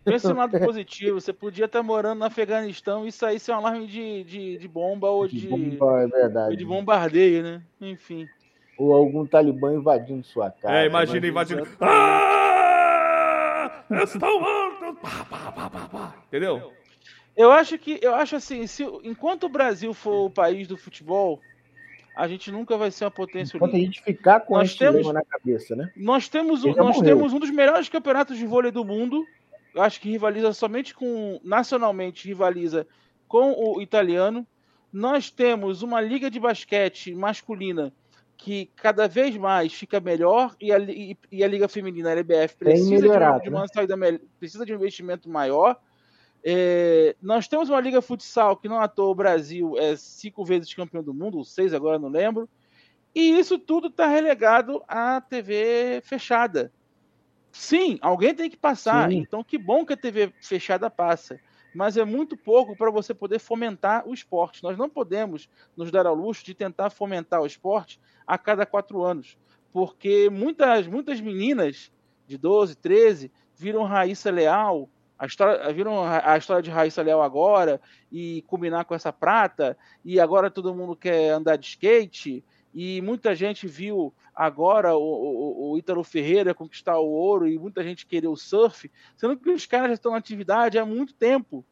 [0.04, 1.20] Pensa no lado positivo.
[1.20, 4.68] Você podia estar morando no Afeganistão e isso aí ser um alarme de, de, de
[4.68, 6.56] bomba ou de, De bomba, é verdade.
[6.56, 7.62] de bombardeio, né?
[7.80, 8.28] Enfim.
[8.78, 10.74] Ou algum talibã invadindo sua casa.
[10.74, 11.66] É, imagina invadindo.
[11.80, 13.84] Ah!
[14.02, 14.98] Estão mortos!
[15.00, 16.14] Pá, pá, pá, pá, pá.
[16.28, 16.72] Entendeu?
[17.36, 21.40] Eu acho que, eu acho assim, se, enquanto o Brasil for o país do futebol,
[22.16, 24.04] a gente nunca vai ser uma potência Enquanto a olímpica.
[24.04, 25.90] gente ficar com Nós esse temos- na cabeça, né?
[25.96, 27.02] Nós temos, um, nós morreu.
[27.16, 29.26] temos um dos melhores campeonatos de vôlei do mundo.
[29.74, 31.40] Eu acho que rivaliza somente com.
[31.42, 32.86] Nacionalmente, rivaliza
[33.26, 34.46] com o italiano.
[34.92, 37.92] Nós temos uma liga de basquete masculina
[38.36, 42.56] que cada vez mais fica melhor e a, li- e a liga feminina, a LBF,
[42.56, 43.66] precisa de, um- melhorado, de uma né?
[43.72, 43.96] saída
[44.38, 45.76] precisa de um investimento maior.
[46.44, 50.72] É, nós temos uma liga futsal que não à toa o Brasil é cinco vezes
[50.74, 52.48] campeão do mundo, ou seis agora não lembro.
[53.14, 56.70] E isso tudo está relegado à TV fechada.
[57.54, 59.08] Sim, alguém tem que passar.
[59.08, 59.18] Sim.
[59.18, 61.38] Então, que bom que a TV fechada passa.
[61.72, 64.62] Mas é muito pouco para você poder fomentar o esporte.
[64.62, 69.02] Nós não podemos nos dar ao luxo de tentar fomentar o esporte a cada quatro
[69.04, 69.38] anos.
[69.72, 71.92] Porque muitas, muitas meninas
[72.26, 77.80] de 12, 13 viram Raíssa Leal, a história, viram a história de Raíssa Leal agora,
[78.10, 83.34] e combinar com essa prata, e agora todo mundo quer andar de skate, e muita
[83.34, 88.26] gente viu agora o, o, o Ítalo Ferreira conquistar o ouro e muita gente querer
[88.26, 91.64] o surf, sendo que os caras já estão na atividade há muito tempo.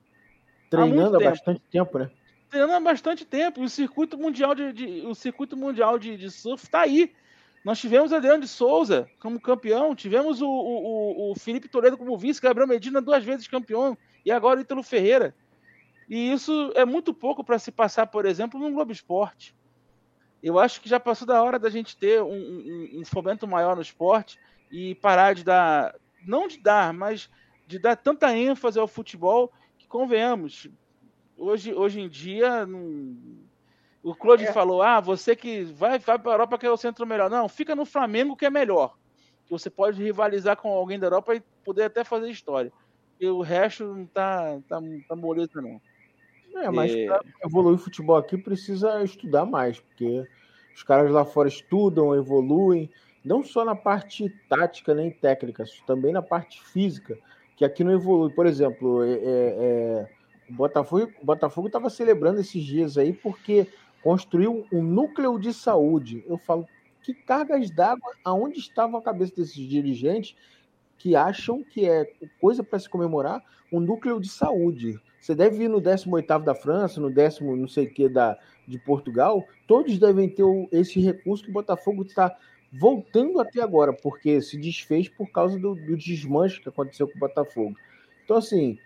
[0.71, 1.31] Treinando há tempo.
[1.31, 2.11] bastante tempo, né?
[2.49, 3.61] Treinando há bastante tempo.
[3.61, 7.13] E o circuito mundial de, de- o circuito mundial de, de surf está aí.
[7.65, 12.17] Nós tivemos Adriano de Souza como campeão, tivemos o, o, o- o Felipe Toledo como
[12.17, 15.35] vice, Gabriel Medina duas vezes campeão, e agora o Ítalo Ferreira.
[16.09, 19.55] E isso é muito pouco para se passar, por exemplo, no Globo Esporte.
[20.43, 23.77] Eu acho que já passou da hora da gente ter um, um- um fomento maior
[23.77, 24.39] no esporte
[24.71, 25.95] e parar de dar,
[26.27, 27.31] não de dar, mas
[27.67, 30.69] de dar tanta ênfase ao futebol que convenhamos.
[31.37, 33.17] Hoje, hoje em dia, não-
[34.03, 34.53] o Claude É.
[34.53, 37.31] falou: ah, você que vai, vai para a Europa que é o centro melhor.
[37.31, 38.97] Não, fica no Flamengo que é melhor.
[39.45, 42.73] Que você pode rivalizar com alguém da Europa e poder até fazer história.
[43.21, 45.81] E o resto não tá, tá, tá moleza, não.
[46.55, 47.07] É, mas É.
[47.07, 50.27] para evoluir o futebol aqui precisa estudar mais, porque
[50.75, 52.91] os caras lá fora estudam, evoluem,
[53.25, 57.19] não só na parte tática nem técnica, também na parte física,
[57.57, 58.31] que aqui não evolui.
[58.33, 60.11] Por exemplo, é- é- é,
[60.51, 63.67] o Botafogo Botafogo estava celebrando esses dias aí porque
[64.03, 66.25] construiu um núcleo de saúde.
[66.27, 66.67] Eu falo,
[67.03, 70.37] que cargas d'água, aonde estava a cabeça desses dirigentes
[70.99, 75.01] que acham que é coisa para se comemorar um núcleo de saúde.
[75.23, 78.77] Você deve ir no 18º da França, no décimo não sei o que da, de
[78.77, 82.37] Portugal, todos devem ter esse recurso que o Botafogo está
[82.73, 87.21] voltando até agora, porque se desfez por causa do, do desmanche que aconteceu com o
[87.21, 87.77] Botafogo.
[88.25, 88.77] Então, assim,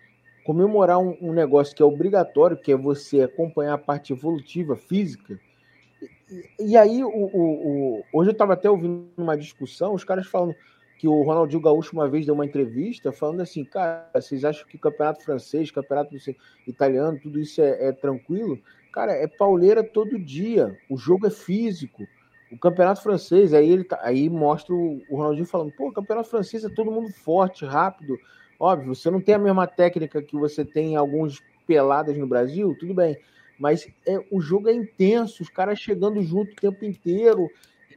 [0.44, 5.40] comemorar um, um negócio que é obrigatório, que é você acompanhar a parte evolutiva, física,
[6.30, 10.26] e, e aí, o, o- o- hoje eu estava até ouvindo uma discussão, os caras
[10.26, 10.54] falando
[10.98, 14.78] que o Ronaldinho Gaúcho uma vez deu uma entrevista falando assim, cara, vocês acham que
[14.78, 16.16] campeonato francês, campeonato
[16.66, 18.58] italiano, tudo isso é, é tranquilo?
[18.92, 22.08] Cara, é pauleira todo dia, o jogo é físico.
[22.50, 26.68] O campeonato francês, aí ele tá- aí mostra o, Ronaldinho falando, pô, campeonato francês é
[26.68, 28.18] todo mundo forte, rápido.
[28.58, 32.74] Óbvio, você não tem a mesma técnica que você tem em alguns peladas no Brasil,
[32.78, 33.18] tudo bem.
[33.58, 37.50] Mas é, o jogo é intenso, os caras chegando junto o tempo inteiro,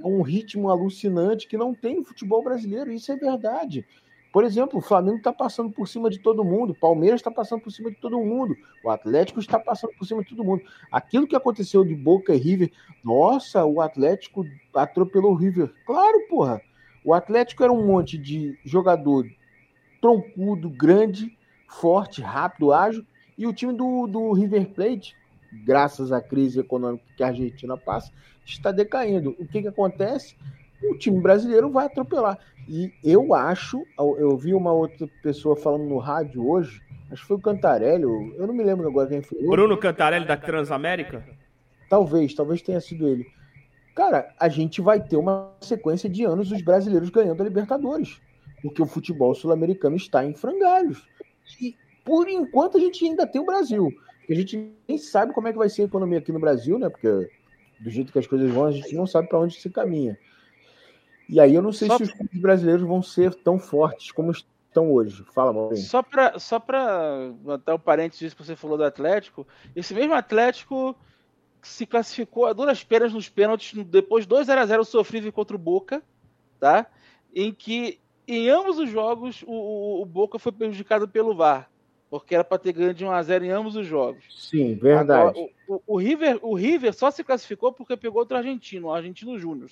[0.04, 3.86] um ritmo alucinante que não tem no futebol brasileiro, isso é verdade.
[4.32, 7.62] Por exemplo, o Flamengo está passando por cima de todo mundo, o Palmeiras está passando
[7.62, 10.62] por cima de todo mundo, o Atlético está passando por cima de todo mundo.
[10.92, 12.72] Aquilo que aconteceu de Boca e River,
[13.04, 15.74] nossa, o Atlético atropelou o River.
[15.86, 16.62] Claro, porra.
[17.04, 19.26] O Atlético era um monte de jogador
[20.00, 21.36] troncudo, grande,
[21.68, 23.04] forte, rápido, ágil,
[23.38, 25.16] e o time do, do River Plate,
[25.52, 28.12] graças à crise econômica que a Argentina passa,
[28.46, 29.36] está decaindo.
[29.40, 30.36] O que, que acontece?
[30.84, 32.38] O time brasileiro vai atropelar.
[32.68, 36.82] E eu acho, eu vi uma outra pessoa falando no rádio hoje,
[37.12, 39.42] acho que foi o Cantarelli, eu não me lembro agora quem foi.
[39.42, 41.26] Bruno Cantarelli da Transamérica?
[41.90, 43.26] Talvez, talvez tenha sido ele.
[43.96, 48.22] cara, a gente vai ter uma sequência de anos os brasileiros ganhando a Libertadores.
[48.62, 51.08] Porque o futebol sul-americano está em frangalhos.
[51.62, 53.92] E por enquanto a gente ainda tem o Brasil.
[54.30, 56.78] Porque a gente nem sabe como é que vai ser a economia aqui no Brasil,
[56.78, 56.88] né?
[56.88, 57.32] Porque
[57.80, 60.20] do jeito que as coisas vão, a gente não sabe para onde se caminha.
[61.28, 64.30] E aí eu não sei Só- se os clubes brasileiros vão ser tão fortes como
[64.30, 65.24] estão hoje.
[65.34, 65.82] Fala, Maurinho.
[65.82, 70.96] Só para só pra botar o parênteses que você falou do Atlético, esse mesmo Atlético
[71.64, 76.04] se classificou a duras penas nos pênaltis, depois 2 a 0 sofrível contra o Boca,
[76.60, 76.86] tá?
[77.34, 81.68] Em que em ambos os jogos o, o- o Boca foi prejudicado pelo VAR,
[82.10, 84.24] porque era para ter ganho de 1 a 0 em ambos os jogos.
[84.36, 85.38] Sim, verdade.
[85.38, 88.94] Agora, o, o- o River, o River só se classificou porque pegou outro argentino, o
[88.94, 89.70] Argentino Júnior.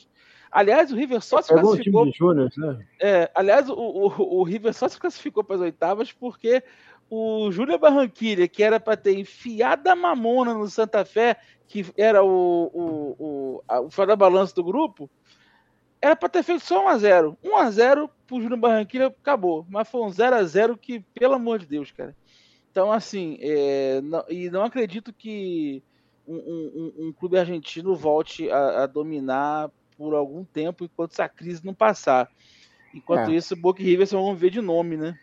[0.51, 2.85] Aliás, o River só se Pegou o classificou time de Júnior, né?
[3.01, 6.63] é, aliás, o, o, o River só se classificou para as oitavas porque
[7.09, 12.23] o Júlio Barranquilha, que era para ter enfiado a mamona no Santa Fé, que era
[12.23, 12.27] o,
[12.73, 15.09] o, o, a- o fora da balança do grupo,
[16.01, 17.35] era para ter feito só 1x0.
[17.43, 19.65] 1x0 pro Júlio Barranquilha acabou.
[19.69, 22.15] Mas foi um 0x0 que, pelo amor de Deus, cara.
[22.77, 25.81] Então, assim, é, não- e não acredito que
[26.27, 31.65] um, um- um- clube argentino volte a, a dominar por algum tempo enquanto essa crise
[31.65, 32.29] não passar.
[32.93, 33.33] Enquanto É.
[33.35, 35.17] isso, Boca e River só vão ver de nome, né?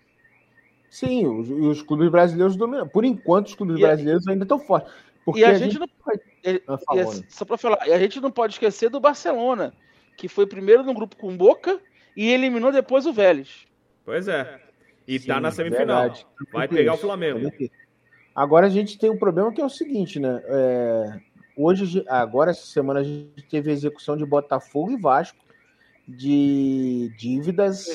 [0.91, 2.89] Sim, os, os clubes brasileiros dominam.
[2.89, 4.93] Por enquanto, os clubes E a- brasileiros ainda estão fortes.
[5.25, 5.87] Porque E a, gente, não.
[6.05, 7.23] vai- e- Ah, falou, é- né?
[7.29, 9.73] só pra falar, e a gente não pode esquecer do Barcelona,
[10.17, 11.81] que foi primeiro no grupo com Boca
[12.17, 13.65] e eliminou depois o Vélez.
[14.05, 14.61] Pois é.
[15.07, 16.03] E tá Sim, na semifinal.
[16.03, 16.27] verdade.
[16.53, 16.97] Vai pegar o.
[16.97, 17.51] Flamengo.
[18.35, 20.43] Agora a gente tem um problema que é o seguinte, né?
[20.47, 21.21] É,
[21.57, 25.39] hoje, agora essa semana a gente teve a execução de Botafogo e Vasco
[26.07, 27.87] de dívidas.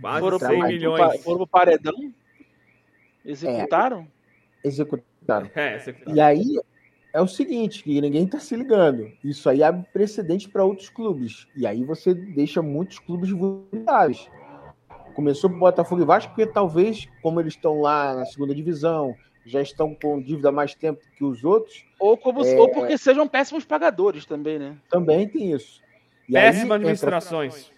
[0.00, 1.22] Foram, 100 pro, milhões.
[1.22, 2.12] foram paredão,
[3.24, 4.08] executaram.
[4.64, 5.50] Executaram.
[5.54, 5.96] É, você...
[6.06, 6.58] E aí
[7.12, 9.12] é o seguinte, que ninguém tá se ligando.
[9.22, 11.46] Isso aí abre precedente para outros clubes.
[11.54, 14.28] E aí você deixa muitos clubes vulneráveis.
[15.14, 19.60] Começou com Botafogo e Vasco, porque talvez, como eles estão lá na segunda divisão, já
[19.60, 22.58] estão com dívida há mais tempo que os outros, Ou, como, É.
[22.58, 24.76] ou porque sejam péssimos pagadores também, né?
[24.88, 25.80] também tem isso.
[26.28, 27.72] E aí Péssimas entra- administrações.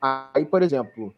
[0.00, 1.14] Aí, por exemplo,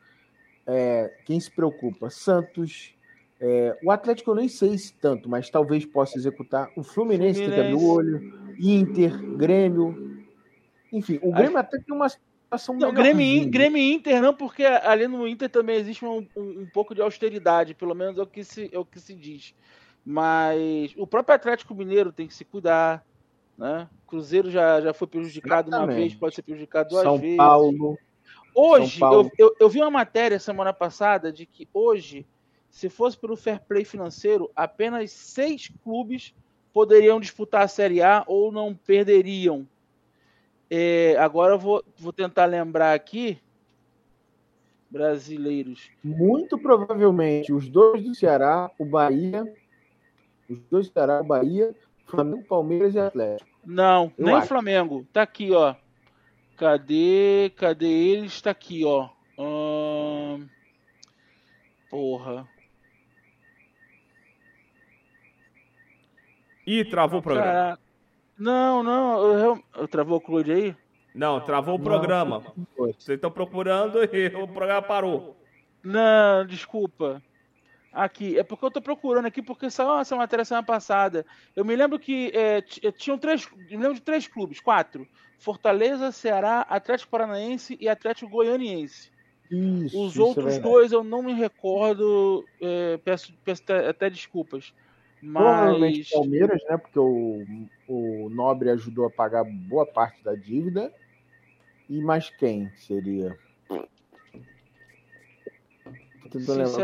[0.67, 2.11] é, quem se preocupa?
[2.11, 2.95] Santos.
[3.39, 6.71] é, o Atlético eu nem sei se tanto, mas talvez possa executar.
[6.75, 8.25] O Fluminense, tem que abrir o Fluminense.
[8.25, 8.57] olho.
[8.59, 10.25] Inter, Grêmio.
[10.91, 12.07] Enfim, o Grêmio até tem uma
[12.59, 13.51] situação Não, Grêmio, melhorzinha.
[13.51, 17.01] Grêmio e Inter não, porque ali no Inter também existe um, um- um pouco de
[17.03, 19.55] austeridade, pelo menos é o, que se, é o que se diz.
[20.05, 23.05] Mas o próprio Atlético Mineiro tem que se cuidar.
[23.59, 23.89] Né?
[24.07, 25.97] Cruzeiro já, já foi prejudicado uma Exatamente.
[26.01, 27.37] vez, pode ser prejudicado duas São vezes.
[27.37, 27.99] Paulo.
[28.55, 29.31] Hoje, São Paulo.
[29.39, 32.27] eu, eu, eu vi uma matéria semana passada de que hoje,
[32.71, 36.35] se fosse pelo fair play financeiro, apenas seis clubes
[36.73, 39.67] poderiam disputar a Série A ou não perderiam.
[40.71, 43.39] É, agora eu vou, vou tentar lembrar aqui.
[44.91, 45.91] Brasileiros.
[46.03, 49.45] Muito provavelmente os dois do Ceará, o Bahia.
[50.49, 51.75] Os dois do Ceará, o Bahia,
[52.07, 53.51] Flamengo, Palmeiras e Atlético.
[53.65, 54.47] Não, Eu nem o acho.
[54.49, 55.07] Flamengo.
[55.13, 55.75] Tá aqui, ó.
[56.57, 57.53] Cadê?
[57.57, 58.41] Cadê eles?
[58.41, 59.09] Tá aqui, ó.
[59.39, 60.47] Ahn,
[61.91, 62.49] Porra.
[66.67, 67.53] Ih, travou o programa.
[67.53, 67.86] Caraca.
[68.39, 69.23] Não, não.
[69.39, 70.77] Eu, eu travou o Claude aí?
[71.15, 72.43] Não, travou o programa.
[72.77, 75.37] Vocês estão procurando e o programa parou.
[75.83, 77.23] Não, desculpa.
[77.93, 81.25] Aqui, é porque eu tô procurando aqui, porque saiu essa matéria semana passada.
[81.55, 83.49] Eu me lembro que é, t- tinham três.
[83.71, 89.11] Me lembro de três clubes, quatro: Fortaleza, Ceará, Atlético Paranaense e Atlético Goianiense.
[89.51, 90.63] Isso, Os isso é outros verdade.
[90.71, 94.11] dois eu não me recordo, é, peço, peço até, até
[95.21, 96.11] Provavelmente Mas.
[96.11, 96.77] Palmeiras, né?
[96.77, 97.45] Porque o,
[97.89, 100.93] o Nobre ajudou a pagar boa parte da dívida.
[101.89, 103.39] E mais quem seria?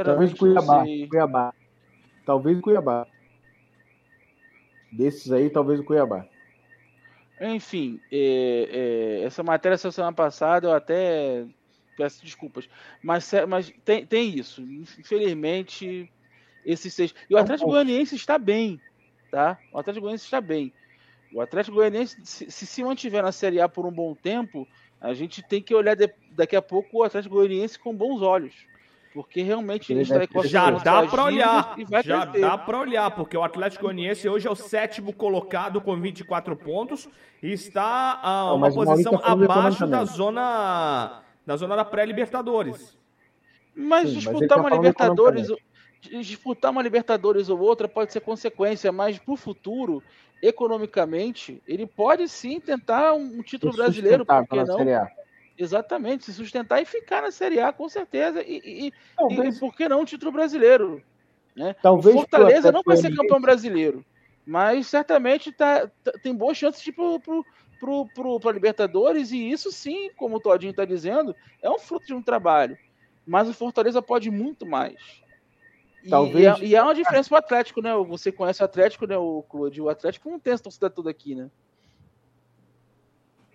[0.04, 0.84] Talvez Cuiabá.
[1.08, 1.54] Cuiabá.
[2.24, 3.06] Talvez o Cuiabá.
[4.92, 6.26] Desses aí, talvez o Cuiabá.
[7.40, 8.68] Enfim, é,
[9.20, 11.44] é, essa matéria saiu semana passada, eu até
[11.96, 12.68] peço desculpas.
[13.02, 14.62] Mas, mas tem, tem isso.
[14.62, 16.10] Infelizmente,
[16.64, 17.14] esses seis.
[17.28, 17.72] E o Atlético bom.
[17.74, 18.80] Goianiense está bem,
[19.30, 19.58] tá?
[19.72, 20.72] O Atlético Goianiense está bem.
[21.34, 24.68] O Atlético Goianiense, se, se mantiver na Série A por um bom tempo,
[25.00, 28.54] a gente tem que olhar de- daqui a pouco o Atlético Goianiense com bons olhos.
[29.14, 31.76] Porque realmente ele está Já dá pra dívidas olhar.
[32.02, 32.40] Já crescer.
[32.40, 37.06] dá pra olhar, porque o Atlético Goianiense hoje é o sétimo colocado com 24 pontos
[37.42, 41.76] e está a Não, uma mas o Maurício posição tá abaixo da zona da zona
[41.76, 42.96] da pré-libertadores.
[43.74, 45.48] Mas Sim, mas disputar tá uma Libertadores.
[46.02, 50.02] Disputar uma Libertadores ou outra pode ser consequência, mas pro futuro,
[50.40, 54.78] economicamente, ele pode sim tentar um, um título brasileiro, por que na não?
[54.78, 55.08] Série A.
[55.56, 58.42] Exatamente, se sustentar e ficar na Série A, com certeza.
[58.42, 61.02] E, e, Talvez, e por que não um título brasileiro?
[61.54, 61.76] Né?
[61.82, 64.02] talvez o Fortaleza não vai ser campeão brasileiro,
[64.46, 67.44] mas certamente tá, tá- tem boas chances de ir pro, pro,
[67.78, 72.06] pro, pro, pra Libertadores, e isso sim, como o Todinho está dizendo, é um fruto
[72.06, 72.76] de um trabalho.
[73.26, 75.22] Mas o Fortaleza pode muito mais.
[76.04, 77.94] E, Talvez- e é, e é uma diferença pro Atlético, né?
[78.08, 79.80] Você conhece o Atlético, né, o Claude?
[79.80, 81.50] O Atlético não tem essa torcida toda aqui, né?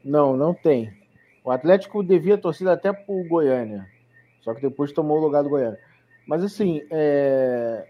[0.04, 0.94] Não, não tem.
[1.44, 3.88] O Atlético devia torcida até pro Goiânia.
[4.42, 5.80] Só que depois tomou o lugar do Goiânia.
[6.26, 7.88] Mas assim, é,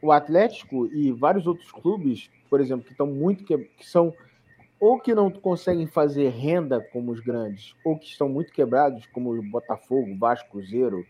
[0.00, 4.14] o Atlético e vários outros clubes, por exemplo, que estão muito que, que são
[4.80, 9.32] ou que não conseguem fazer renda como os grandes, ou que estão muito quebrados, como
[9.34, 11.04] o Botafogo, Vasco, Cruzeiro,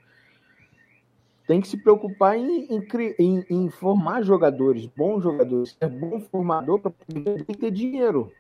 [1.49, 2.87] tem que se preocupar em, em,
[3.19, 8.31] em- em formar jogadores, bons jogadores, ser bom formador para poder ter dinheiro.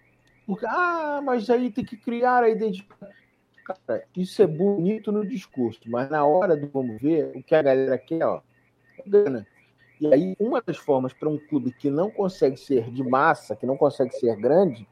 [0.47, 3.15] Porque, ah, mas aí tem que criar a identidade.
[3.65, 7.63] Cara, isso é bonito no discurso, mas na hora do vamos ver, o que a
[7.63, 8.43] galera quer, ó,
[8.99, 9.47] é grana.
[9.99, 13.67] E aí, uma das formas para um clube que não consegue ser de massa, que
[13.67, 14.87] não consegue ser grande,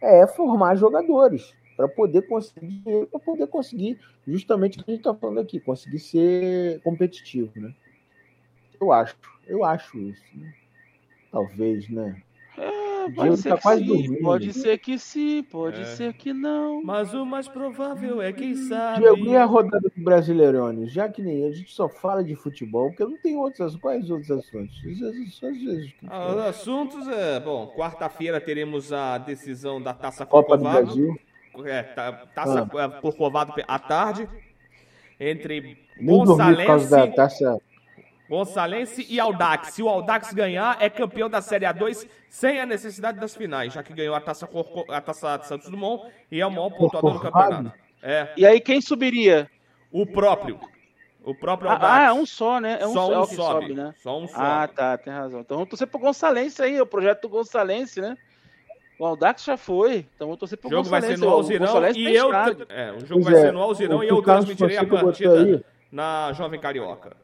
[0.00, 5.00] é formar jogadores para poder conseguir dinheiro, para poder conseguir justamente o que a gente
[5.00, 7.74] está falando aqui, conseguir ser competitivo, né?
[8.80, 9.16] Eu acho,
[9.46, 10.22] eu acho isso.
[10.34, 10.52] né?
[11.32, 12.22] Talvez, né?
[12.58, 14.18] É, pode ser tá que sim, dormindo.
[14.22, 15.84] pode ser que sim, pode É.
[15.86, 16.82] ser que não.
[16.84, 19.00] Mas o mais provável é quem sabe.
[19.00, 20.86] Diego, e a rodada do Brasileirone?
[20.88, 23.80] Já que nem a gente só fala de futebol, porque não tem outros assuntos.
[23.80, 24.84] Quais outros assuntos?
[24.84, 27.40] Os assuntos- Ah, Os assuntos é.
[27.40, 30.86] Bom, quarta-feira teremos a decisão da Taça Copa do Corcovado.
[30.86, 31.18] Brasil.
[31.66, 32.84] É, tá- Taça Ah.
[32.84, 34.28] é, Corcovado à tarde.
[35.20, 37.58] Entre Gonçalense, taça.
[38.28, 39.74] Gonçalense e Aldax.
[39.74, 43.82] Se o Aldax ganhar, é campeão da Série A2 sem a necessidade das finais, já
[43.82, 47.20] que ganhou a Taça, Corco- a taça Santos Dumont e é o maior pontuador do
[47.20, 47.72] campeonato.
[48.02, 49.48] É, E aí quem subiria?
[49.92, 50.58] o próprio.
[51.24, 51.92] O próprio Aldax.
[51.92, 52.78] Ah, ah, é um só, né?
[52.80, 53.60] É um só só, um que sobe.
[53.68, 53.94] sobe, né?
[54.02, 54.40] Só um sobe.
[54.44, 55.40] Ah, tá, tem razão.
[55.40, 58.16] Então vamos torcer pro Gonçalense aí, o projeto do Gonçalense, né?
[58.98, 61.90] O Aldax já foi, então vamos torcer pro O jogo vai ser no o Alzirão
[61.94, 62.32] e eu.
[62.68, 65.64] É, o jogo Pois vai é, ser no Alzirão e eu transmitirei a partida aí-
[65.90, 67.16] na Jovem Carioca.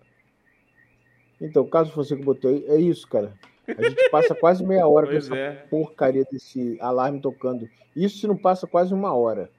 [1.40, 3.32] Então, o caso você que botou aí, é isso, cara.
[3.66, 5.50] A gente passa quase meia hora com essa é.
[5.70, 7.68] porcaria desse alarme tocando.
[7.94, 9.50] Isso se não passa quase uma hora.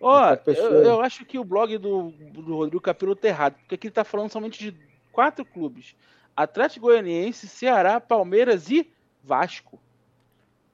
[0.00, 3.74] Ó, pessoa- eu, eu acho que o blog do, do Rodrigo Capelo tá errado, porque
[3.74, 4.76] aqui ele tá falando somente de
[5.12, 5.94] quatro clubes:
[6.36, 8.88] Atlético Goianiense, Ceará, Palmeiras e
[9.22, 9.78] Vasco.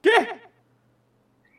[0.01, 0.39] Quê?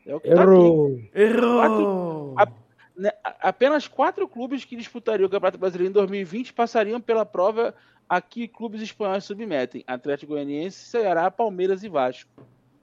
[0.05, 0.41] É o que tá.
[0.41, 1.01] Errou!
[1.13, 2.35] Errou!
[2.37, 2.51] A-
[2.95, 7.73] né, apenas quatro clubes que disputariam o Campeonato Brasileiro em 2020 passariam pela prova
[8.07, 12.29] a que clubes espanhóis submetem: Atlético Goianiense, Ceará, Palmeiras e Vasco.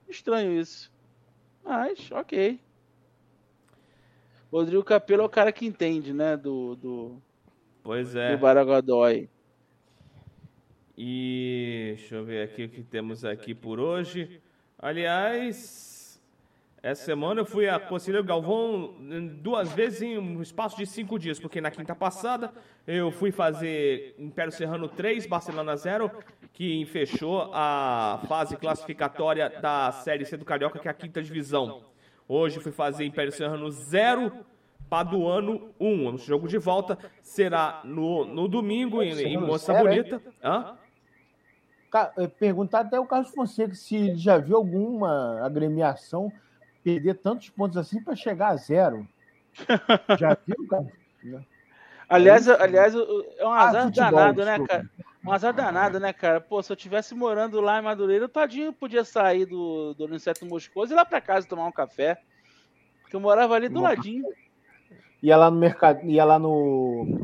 [0.07, 0.91] Estranho isso.
[1.63, 2.59] Mas, ok.
[4.51, 6.35] Rodrigo Capelo é o cara que entende, né?
[6.35, 7.21] Do, do,
[7.83, 8.35] Pois do é.
[8.35, 9.29] Baragodói.
[10.97, 14.41] E deixa eu ver aqui o que temos aqui por hoje.
[14.81, 16.21] Aliás,
[16.81, 18.95] essa semana eu fui a Conselheiro Galvão
[19.41, 22.53] duas vezes em um espaço de cinco dias, porque na quinta passada
[22.87, 26.09] eu fui fazer Império Serrano 3, Barcelona 0,
[26.53, 31.83] que fechou a fase classificatória da Série C do Carioca, que é a quinta divisão.
[32.25, 34.31] Hoje fui fazer Império Serrano 0,
[34.89, 36.13] Paduano 1.
[36.13, 39.79] O jogo de volta será no, no domingo em, em Moça é?
[39.81, 40.21] Bonita.
[40.41, 40.77] Hã?
[42.17, 46.31] É, Perguntar até o Carlos Fonseca se ele já viu alguma agremiação
[46.83, 49.07] perder tantos pontos assim para chegar a zero.
[50.19, 50.87] Já viu, cara?
[52.07, 54.89] Aliás, É aliás, é um azar futebol, danado, né, cara?
[55.25, 56.39] Um azar danado, né, cara?
[56.39, 60.45] Pô, se eu tivesse morando lá em Madureira, o Tadinho podia sair do, do Aniceto
[60.45, 62.19] Moscoso e ir lá pra casa tomar um café.
[63.01, 63.81] Porque eu morava ali do Bom.
[63.81, 64.25] ladinho.
[65.21, 67.21] Ia lá no mercado, ia lá no.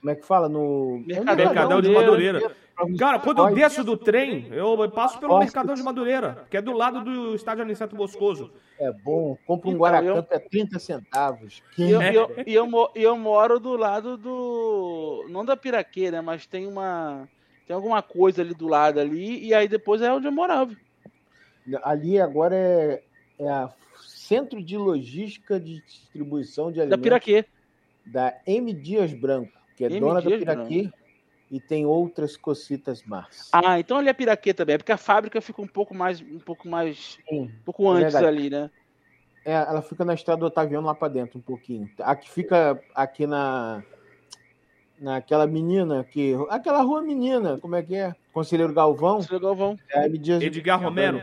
[0.00, 0.48] Como é que fala?
[0.48, 1.02] No.
[1.06, 2.56] Mercadão Mercadão de Madureira.
[2.98, 5.44] Cara, quando eu desço do trem, eu passo pelo Nossa.
[5.44, 8.50] Mercadão de Madureira, que é do lado do estádio Aniceto Moscoso.
[8.78, 9.36] É bom.
[9.46, 11.62] Compra um Então, Guaracanto, é 30 centavos.
[11.76, 15.26] E eu, eu, eu, eu moro do lado do.
[15.28, 16.20] Não da Piraquê, né?
[16.20, 17.28] Mas tem uma.
[17.66, 19.44] Tem alguma coisa ali do lado ali.
[19.44, 20.74] E aí depois é onde eu morava.
[21.82, 23.02] Ali agora é,
[23.38, 23.70] é a
[24.00, 27.44] Centro de Logística de Distribuição de Da Alimentos Piraquê.
[28.06, 28.72] da M.
[28.72, 30.00] Dias Branco, que é M.
[30.00, 30.90] dona da Dias Piraquê
[31.50, 33.48] e tem outras cocitas más.
[33.52, 34.74] Ah, então ali é Piraquê também.
[34.74, 36.20] É porque a fábrica fica um pouco mais.
[36.20, 37.18] Um pouco mais.
[37.28, 37.42] Sim.
[37.42, 38.26] Um pouco É antes verdade.
[38.26, 38.70] ali, né?
[39.44, 41.90] É, ela fica na estrada do Otaviano lá pra dentro um pouquinho.
[42.00, 43.82] Aqui fica aqui na
[45.00, 46.34] naquela menina que.
[46.50, 48.14] Aquela rua menina, como é que é?
[48.32, 49.16] Conselheiro Galvão.
[49.16, 49.76] Conselheiro Galvão.
[49.90, 51.22] É, me diz- Edgar Romero.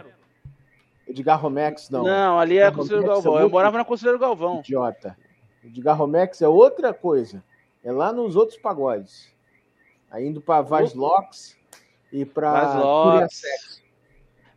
[1.08, 2.04] Edgar Romex, não.
[2.04, 3.40] Não, ali é Edgar Conselheiro Romex é Galvão.
[3.40, 4.60] Eu outro morava na Conselheiro Galvão.
[4.60, 5.18] Idiota.
[5.64, 7.42] Edgar Romex é outra coisa.
[7.84, 9.34] É lá nos outros pagodes.
[10.10, 11.58] Aí indo pra Vaz Locks
[12.12, 13.12] e logo.
[13.12, 13.84] Turiacex.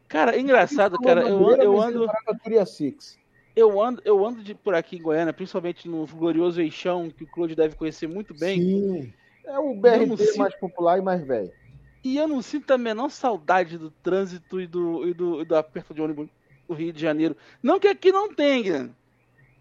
[0.09, 1.23] Cara, engraçado, cara.
[1.29, 2.07] Eu, ando- eu ando.
[2.43, 3.19] Turiacex.
[3.55, 7.27] Eu ando, eu ando de por aqui em Goiânia, principalmente no glorioso Eixão, que o
[7.27, 8.61] Claude deve conhecer muito bem.
[8.61, 9.13] Sim.
[9.45, 11.53] É o BRT sinto- mais popular e mais velho.
[12.03, 15.57] E eu não sinto a menor saudade do trânsito e do, e do, e do
[15.57, 16.29] aperto de ônibus
[16.67, 17.37] do Rio de Janeiro.
[17.63, 18.91] Não que aqui não tenha,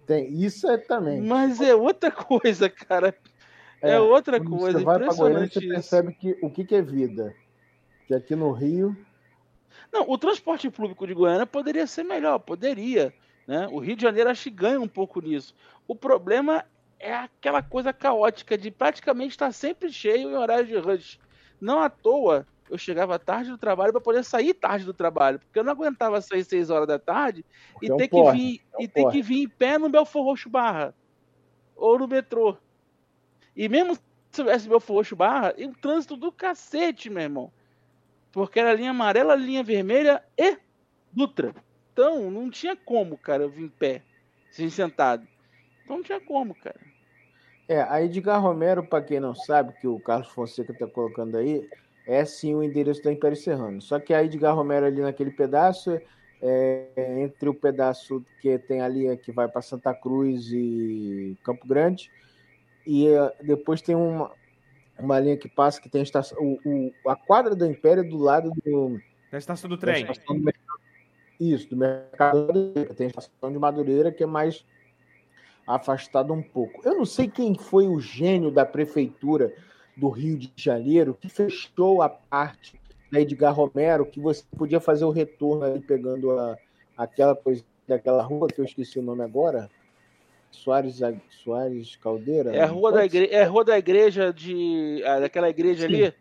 [0.06, 1.20] Tem, isso é também.
[1.22, 3.14] mas é outra coisa, cara.
[3.82, 4.80] É, É, outra coisa.
[4.80, 5.70] você vai pra Goiânia, você isso.
[5.70, 7.36] percebe que, o que, que é vida.
[8.08, 8.96] Que aqui no Rio.
[9.92, 13.14] Não, o transporte público de Goiânia poderia ser melhor, poderia.
[13.48, 13.68] Né?
[13.72, 15.56] O Rio de Janeiro acho que ganha um pouco nisso.
[15.88, 16.66] O problema
[17.00, 21.20] é aquela coisa caótica de praticamente estar sempre cheio em horário de rush.
[21.60, 25.58] Não à toa eu chegava tarde do trabalho para poder sair tarde do trabalho, porque
[25.58, 27.44] eu não aguentava sair 6 horas da tarde
[27.82, 29.78] e É um ter que porre, vir é um e ter que vir em pé
[29.78, 30.94] no Belfor Roxo Barra
[31.76, 32.56] ou no metrô.
[33.60, 34.02] E mesmo se
[34.32, 37.52] tivesse Belfor Roxo Barra, e um trânsito do cacete, meu irmão.
[38.32, 40.58] Porque era linha amarela, linha vermelha e
[41.12, 41.54] Dutra.
[41.92, 44.02] Então, não tinha como, cara, eu vir em pé,
[44.50, 45.28] sem sentado.
[45.84, 46.80] Então não tinha como, cara.
[47.68, 51.68] É, a Edgar Romero, para quem não sabe, que o Carlos Fonseca está colocando aí,
[52.08, 53.82] é sim o endereço da Império Serrano.
[53.82, 56.00] Só que a Edgar Romero ali naquele pedaço,
[56.42, 56.88] é,
[57.22, 62.10] entre o pedaço que tem ali, é, que vai para Santa Cruz e Campo Grande,
[62.90, 64.32] e é, depois tem uma,
[64.98, 68.08] uma linha que passa que tem a estação, o, o- a quadra da Império é
[68.08, 69.00] do lado do,
[69.32, 70.02] Da estação do trem.
[70.02, 70.80] estação do mercado.
[71.40, 72.74] Isso, do mercado.
[72.98, 74.66] Tem a estação de Madureira que é mais
[75.66, 76.82] afastada um pouco.
[76.84, 79.54] Eu não sei quem foi o gênio da prefeitura
[79.96, 82.80] do Rio de Janeiro que fechou a parte
[83.12, 86.58] da Edgar Romero que você podia fazer o retorno ali pegando a,
[86.98, 89.70] aquela coisa daquela rua que eu esqueci o nome agora.
[90.52, 91.00] Soares,
[91.44, 92.56] Soares Caldeira?
[92.56, 95.04] É a rua da igreja, é a rua da igreja de.
[95.06, 95.96] ah, daquela igreja Sim.
[95.96, 96.14] ali.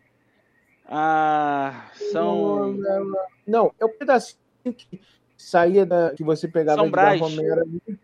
[0.86, 2.76] Ah, são.
[3.46, 5.00] Não, é o pedacinho que
[5.36, 6.14] saía da.
[6.14, 7.20] que você pegava São Brás.
[7.20, 7.98] Romero ali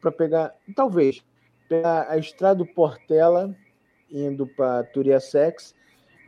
[0.00, 0.54] para pegar.
[0.74, 1.22] Talvez.
[1.68, 3.54] Pegar a estrada do Portela,
[4.10, 5.74] indo para Turiacex.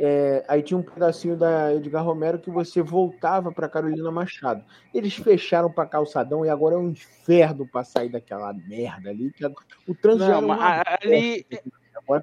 [0.04, 4.64] É, aí tinha um pedacinho da Edgar Romero que você voltava para Carolina Machado.
[4.92, 9.30] Eles fecharam para calçadão e agora é um inferno para sair daquela merda ali.
[9.30, 11.46] Que o trânsito Não, mas uma ali,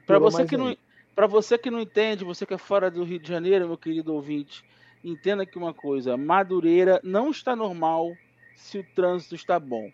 [0.05, 0.75] Para você que não,
[1.15, 4.13] para você que não entende, você que é fora do Rio de Janeiro, meu querido
[4.13, 4.61] ouvinte,
[5.01, 8.11] entenda aqui uma coisa: Madureira não está normal
[8.57, 9.89] se o trânsito está bom.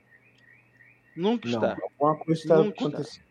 [1.16, 1.78] Nunca Não, está.
[1.84, 2.62] alguma coisa está.
[2.62, 3.26] acontecendo.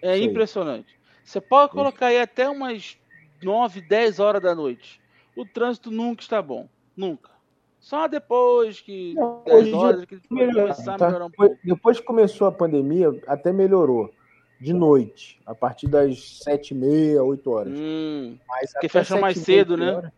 [0.00, 0.24] É sei.
[0.24, 0.98] impressionante.
[1.22, 2.98] Você pode colocar aí até umas
[3.42, 5.00] 9, 10 horas da noite.
[5.36, 6.68] O trânsito nunca está bom.
[6.96, 7.30] Nunca.
[7.78, 11.62] Só depois que Não, 10 hoje em horas que começar a melhorar um Depois- pouco.
[11.66, 14.12] Depois que começou a pandemia, até melhorou.
[14.60, 17.72] De noite, a partir das sete e meia, oito horas.
[17.74, 19.90] Hum, Mas Porque fecha mais cedo, né?
[19.94, 20.12] horas-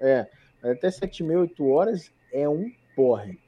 [0.00, 0.26] é,
[0.62, 3.38] até sete e meia, oito horas é um porre.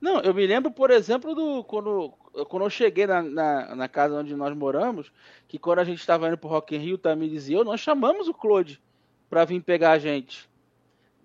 [0.00, 2.12] Não, eu me lembro, por exemplo, do quando,
[2.48, 5.12] quando eu cheguei na, na, na casa onde nós moramos,
[5.46, 7.80] que quando a gente estava indo pro Rock in Rio, o Tamires e eu, nós
[7.80, 8.80] chamamos o Claude
[9.28, 10.48] para vir pegar a gente.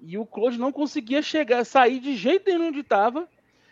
[0.02, 3.28] E o Claude não conseguia chegar, sair de jeito nenhum onde estava,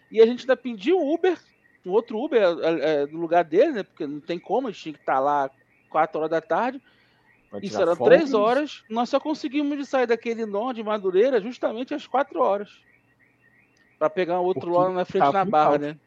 [0.09, 1.37] e a gente ainda pediu um Uber,
[1.85, 3.83] um outro Uber é, é, no lugar dele, né?
[3.83, 5.51] Porque não tem como, a gente tinha que estar lá
[5.89, 6.81] 4 horas da tarde.
[7.61, 12.41] Isso folga, três horas, nós só conseguimos sair daquele nó de Madureira justamente às quatro
[12.41, 12.69] horas.
[13.97, 15.97] Pra pegar um outro lá na frente na barra, né?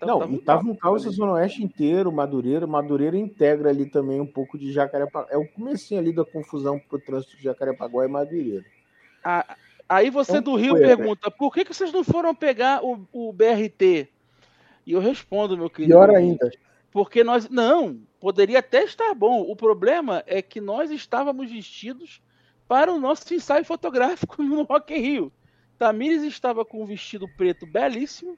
[0.00, 2.66] Não, tava e tava um caos a Zona Oeste inteiro, Madureira.
[2.66, 5.28] Madureira integra ali também um pouco de Jacarepaguá.
[5.30, 8.64] É o comecinho ali da confusão pro trânsito de Jacarepaguá e Madureira.
[9.24, 9.56] Ah,
[9.88, 10.96] Aí você É um do Rio poeira.
[10.96, 14.08] pergunta, por que, que vocês não foram pegar o, o BRT?
[14.86, 15.94] E eu respondo, meu querido.
[15.94, 16.50] Pior ainda.
[16.90, 17.48] Porque nós.
[17.48, 19.40] Não, poderia até estar bom.
[19.42, 22.20] O problema é que nós estávamos vestidos
[22.66, 25.32] para o nosso ensaio fotográfico no Rock in Rio.
[25.78, 28.36] Tamires estava com um vestido preto belíssimo,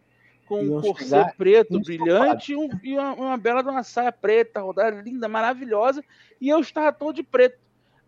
[0.51, 4.61] com um corset preto brilhante e, um- e uma, uma bela de uma saia preta,
[4.61, 6.05] rodada linda, maravilhosa,
[6.41, 7.57] e eu estava todo de preto.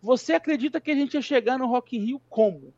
[0.01, 2.73] Você acredita que a gente ia chegar no Rock in Rio como?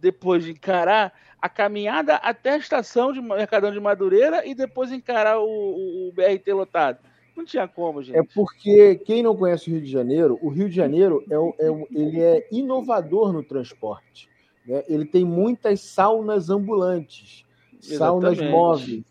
[0.00, 5.38] Depois de encarar a caminhada até a estação de Mercadão de Madureira e depois encarar
[5.38, 6.98] o, o- o BRT lotado.
[7.36, 8.16] Não tinha como, gente.
[8.18, 11.34] É porque quem não conhece o Rio de Janeiro, o Rio de Janeiro é,
[11.66, 14.28] é ele é inovador no transporte.
[14.66, 14.82] né?
[14.88, 17.44] Ele tem muitas saunas ambulantes,
[17.82, 19.04] saunas móveis.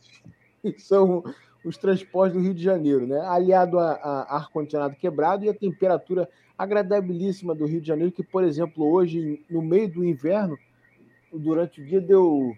[0.77, 1.23] São
[1.63, 3.19] os transportes do Rio de Janeiro, né?
[3.21, 8.43] Aliado a, a ar-condicionado quebrado e a temperatura agradabilíssima do Rio de Janeiro, que, por
[8.43, 10.57] exemplo, hoje, no meio do inverno,
[11.31, 12.55] durante o dia deu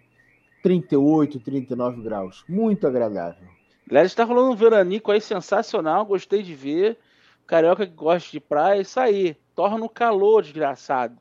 [0.62, 2.44] 38, 39 graus.
[2.48, 3.48] Muito agradável.
[3.88, 6.98] Aliás, está rolando um veranico aí sensacional, gostei de ver.
[7.46, 9.36] Carioca que gosta de praia, isso aí.
[9.54, 11.16] Torna o calor, desgraçado.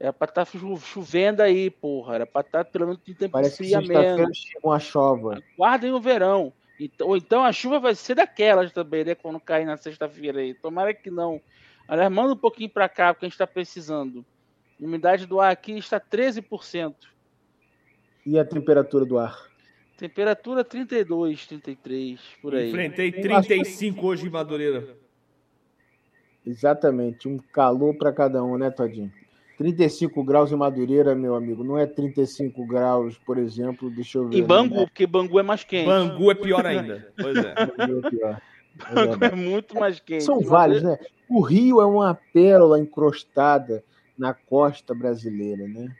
[0.00, 2.14] Era pra estar chovendo aí, porra.
[2.14, 4.38] Era pra estar pelo menos em tempo Parece que fria sexta-feira menos.
[4.38, 5.42] chega uma chova.
[5.58, 6.52] Guardem o verão.
[6.80, 9.14] Então- ou então a chuva vai ser daquelas também, né?
[9.14, 10.54] Quando cair na sexta-feira aí.
[10.54, 11.38] Tomara que não.
[11.86, 14.24] Aliás, manda um pouquinho pra cá, porque a gente tá precisando.
[14.80, 16.94] A umidade do ar aqui está 13%.
[18.24, 19.50] E a temperatura do ar?
[19.98, 22.70] Temperatura 32, 33, por aí.
[22.70, 24.96] Enfrentei 35 hoje em Madureira.
[26.46, 29.12] Exatamente, um calor para cada um, né, Todinho?
[29.60, 34.38] 35 graus em Madureira, meu amigo, não é 35 graus, por exemplo, deixa eu ver.
[34.38, 35.84] Em Bangu, porque Bangu é mais quente.
[35.84, 37.12] Bangu é pior ainda.
[37.14, 37.54] Pois é.
[37.54, 38.40] Bangu é pior.
[38.88, 39.36] É Bangu é verdade.
[39.36, 40.24] muito mais quente.
[40.24, 40.96] São vários, né?
[41.28, 43.84] O Rio é uma pérola encrostada
[44.16, 45.94] na costa brasileira, né?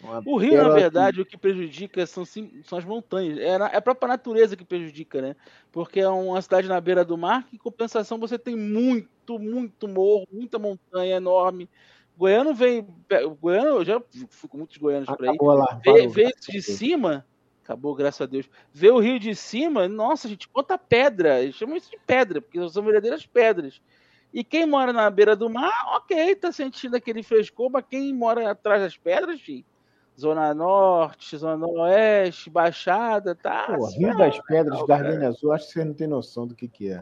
[0.00, 3.38] Uma O Rio, na verdade, o que prejudica são, sim- são as montanhas.
[3.38, 5.34] É, na- é a própria natureza que prejudica, né?
[5.72, 9.88] Porque é uma cidade na beira do mar que, em compensação, você tem muito, muito
[9.88, 11.68] morro, muita montanha enorme.
[12.22, 12.86] Goiano vem.
[13.26, 14.00] O Goiano, eu já
[14.30, 15.36] fui com muitos goianos que por aí.
[15.40, 15.80] lá.
[15.82, 17.26] Vê isso de cima.
[17.64, 18.48] Acabou, graças a Deus.
[18.72, 21.42] Vê o rio de cima, nossa, gente, quanta pedra.
[21.42, 23.82] Eles chamam isso de pedra, porque são verdadeiras pedras.
[24.32, 28.52] E quem mora na beira do mar, ok, tá sentindo aquele frescor, mas quem mora
[28.52, 29.64] atrás das pedras, filho,
[30.18, 33.66] Zona Norte, Zona Oeste, Baixada, tá.
[33.76, 36.88] Pô, Rio das Pedras, Gardenia Azul, acho que você não tem noção do que, que
[36.88, 37.00] é.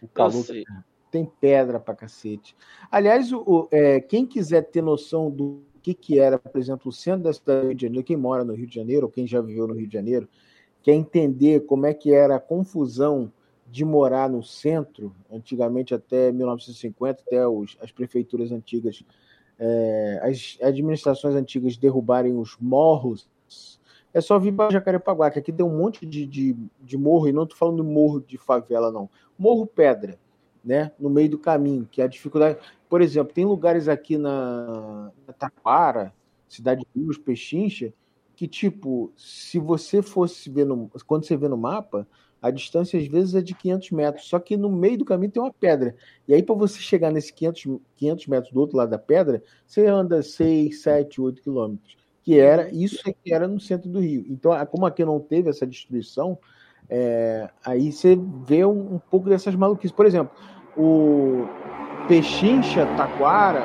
[0.00, 0.64] O Eu calor sei.
[1.12, 2.56] Tem pedra pra cacete.
[2.90, 7.24] Aliás, o, é, quem quiser ter noção do que, que era, por exemplo, o centro
[7.24, 9.40] da cidade do Rio de Janeiro, quem mora no Rio de Janeiro, ou quem já
[9.40, 10.26] viveu no Rio de Janeiro,
[10.82, 13.30] quer entender como é que era a confusão
[13.70, 19.04] de morar no centro, antigamente até 1950, até os- as prefeituras antigas,
[19.58, 23.28] é, as administrações antigas derrubarem os morros,
[24.14, 27.32] é só vir para Jacarepaguá, que aqui tem um monte de, de, de morro, e
[27.32, 29.08] não estou falando morro de favela, não.
[29.38, 30.18] Morro pedra,
[30.64, 30.92] né?
[30.98, 32.58] No meio do caminho, que é a dificuldade.
[32.88, 36.12] Por exemplo, tem lugares aqui na, na Taquara,
[36.48, 37.92] Cidade de Rios, Pechincha,
[38.36, 40.90] que, tipo, se você fosse ver no.
[41.06, 42.06] Quando você vê no mapa,
[42.42, 45.40] a distância às vezes é de 500 metros, só que no meio do caminho tem
[45.40, 45.94] uma pedra.
[46.26, 49.86] E aí, para você chegar nesse 500, 500 metros do outro lado da pedra, você
[49.86, 51.96] anda 6, 7, 8 quilômetros.
[52.24, 54.24] Que era, isso é que era no centro do Rio.
[54.28, 56.36] Então, como aqui não teve essa destruição,
[56.94, 58.14] é, aí você
[58.44, 59.96] vê um, um pouco dessas maluquices.
[59.96, 60.36] Por exemplo,
[60.76, 61.46] o
[62.06, 63.64] Pechincha, Taquara,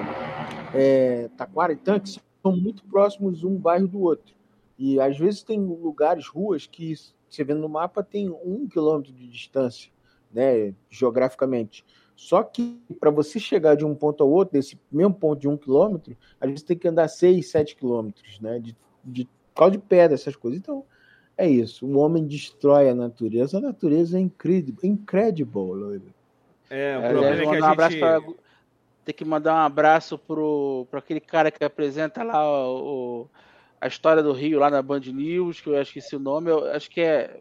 [0.74, 4.34] é, Taquara e Tanque são muito próximos um bairro do outro.
[4.80, 6.96] E às vezes tem lugares, ruas, que
[7.30, 9.92] você vê no mapa tem um quilômetro de distância,
[10.34, 11.84] né, geograficamente.
[12.16, 15.58] Só que para você chegar de um ponto ao outro, desse mesmo ponto de um
[15.58, 18.74] quilômetro, às vezes tem que andar seis, sete quilômetros, né, de,
[19.04, 19.28] de,
[19.70, 20.58] de pedra, essas coisas.
[20.58, 20.86] Então,
[21.38, 21.86] é isso.
[21.86, 23.58] O homem destrói a natureza.
[23.58, 26.14] A natureza é incrível, incredible, loiro.
[26.70, 28.00] É, o Aliás, problema é que mandar um a abraço gente.
[28.00, 28.22] pra-
[29.06, 33.30] Tem que mandar um abraço pro, pro aquele cara que apresenta lá o, o-
[33.80, 36.90] a história do Rio lá na Band News, que eu esqueci o nome, eu acho
[36.90, 37.40] que é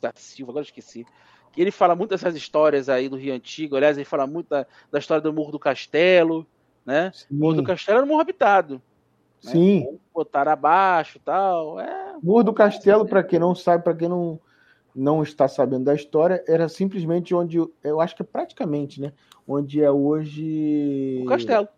[0.00, 1.04] da Silva, agora eu esqueci.
[1.52, 4.66] Que ele fala muito dessas histórias aí do Rio Antigo, aliás, ele fala muito da,
[4.92, 6.46] da história do Morro do Castelo,
[6.86, 7.10] né?
[7.30, 8.80] O Morro do Sim, Castelo era um morro habitado.
[9.44, 9.50] Né?
[9.52, 9.98] sim.
[10.12, 11.78] Botaram abaixo e tal.
[11.78, 14.40] É, Morro do Castelo, para quem não sabe, para quem não,
[14.94, 19.12] não está sabendo da história, era simplesmente onde, eu acho que é praticamente, né?
[19.46, 21.22] Onde é hoje.
[21.22, 21.68] o castelo.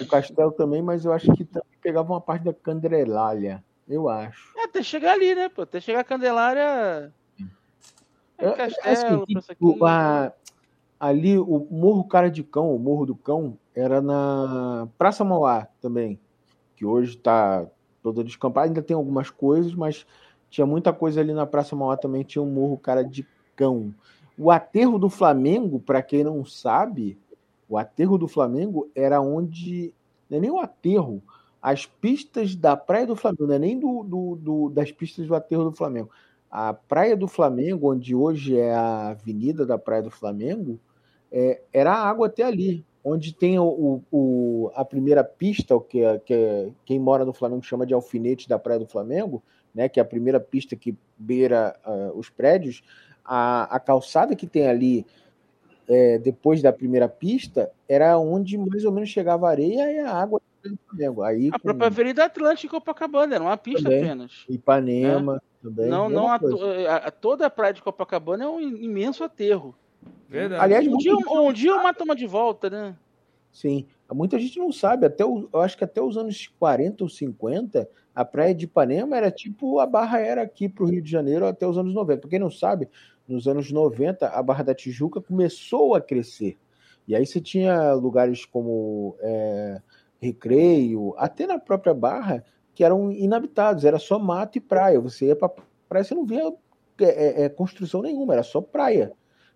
[0.00, 3.64] O castelo também, mas eu acho que também pegava uma parte da Candelália.
[3.88, 4.52] Eu acho.
[4.58, 5.48] É, até chegar ali, né?
[5.48, 7.14] Pô, até chegar a Candelária.
[8.38, 9.64] É É, castelo, assim, pra isso aqui.
[9.64, 10.32] O- a-
[11.00, 16.20] ali, o Morro Cara de Cão, o Morro do Cão, era na Praça Mauá também,
[16.76, 17.66] que hoje está
[18.02, 18.68] toda descampada.
[18.68, 20.06] Ainda tem algumas coisas, mas
[20.50, 22.22] tinha muita coisa ali na Praça Mauá também.
[22.22, 23.94] Tinha o Morro Cara de Cão.
[24.38, 27.18] O aterro do Flamengo, para quem não sabe,
[27.68, 29.92] o aterro do Flamengo era onde.
[30.28, 31.22] Não é nem o aterro,
[31.62, 35.34] as pistas da Praia do Flamengo, não é nem do, do- do- das pistas do
[35.34, 36.10] aterro do Flamengo.
[36.50, 40.78] A Praia do Flamengo, onde hoje é a Avenida da Praia do Flamengo,
[41.30, 42.84] é, era água até ali.
[43.08, 47.32] Onde tem o, o- a primeira pista, o que, é- que é- quem mora no
[47.32, 49.40] Flamengo chama de alfinete da Praia do Flamengo,
[49.72, 52.82] né, que é a primeira pista que beira ah, os prédios,
[53.24, 55.06] a, a calçada que tem ali
[55.88, 60.12] é, depois da primeira pista era onde mais ou menos chegava a areia e a
[60.12, 61.22] água do Flamengo.
[61.22, 64.00] Aí A com própria Avenida Atlântica Copacabana, era uma pista Também.
[64.02, 64.44] apenas.
[64.48, 65.86] Ipanema também.
[65.88, 69.76] Não, não to- a- a- toda a praia de Copacabana é um imenso aterro.
[70.28, 70.62] Verdade.
[70.62, 72.96] Aliás, Um dia, um dia uma toma de volta, né?
[73.52, 77.08] Sim, muita gente não sabe, até o- eu acho que até os anos 40 ou
[77.08, 81.10] 50, a praia de Ipanema era tipo a Barra era aqui para o Rio de
[81.10, 82.20] Janeiro até os anos 90.
[82.20, 82.88] Para quem não sabe,
[83.26, 86.58] nos anos 90, a Barra da Tijuca começou a crescer.
[87.08, 89.80] E aí você tinha lugares como é,
[90.20, 95.00] Recreio, até na própria Barra, que eram inabitados, era só mato e praia.
[95.00, 95.50] Você ia para
[95.88, 96.52] praia, você não via
[97.00, 99.12] é, é, construção nenhuma, era só praia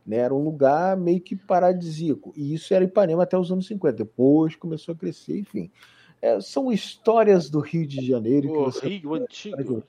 [0.07, 0.16] né?
[0.18, 2.32] Era um lugar meio que paradisíaco.
[2.36, 3.96] E isso era Ipanema até os anos 50.
[3.96, 5.70] Depois começou a crescer, enfim.
[6.22, 9.82] É, são histórias do Rio de Janeiro que O você Rio Antigo.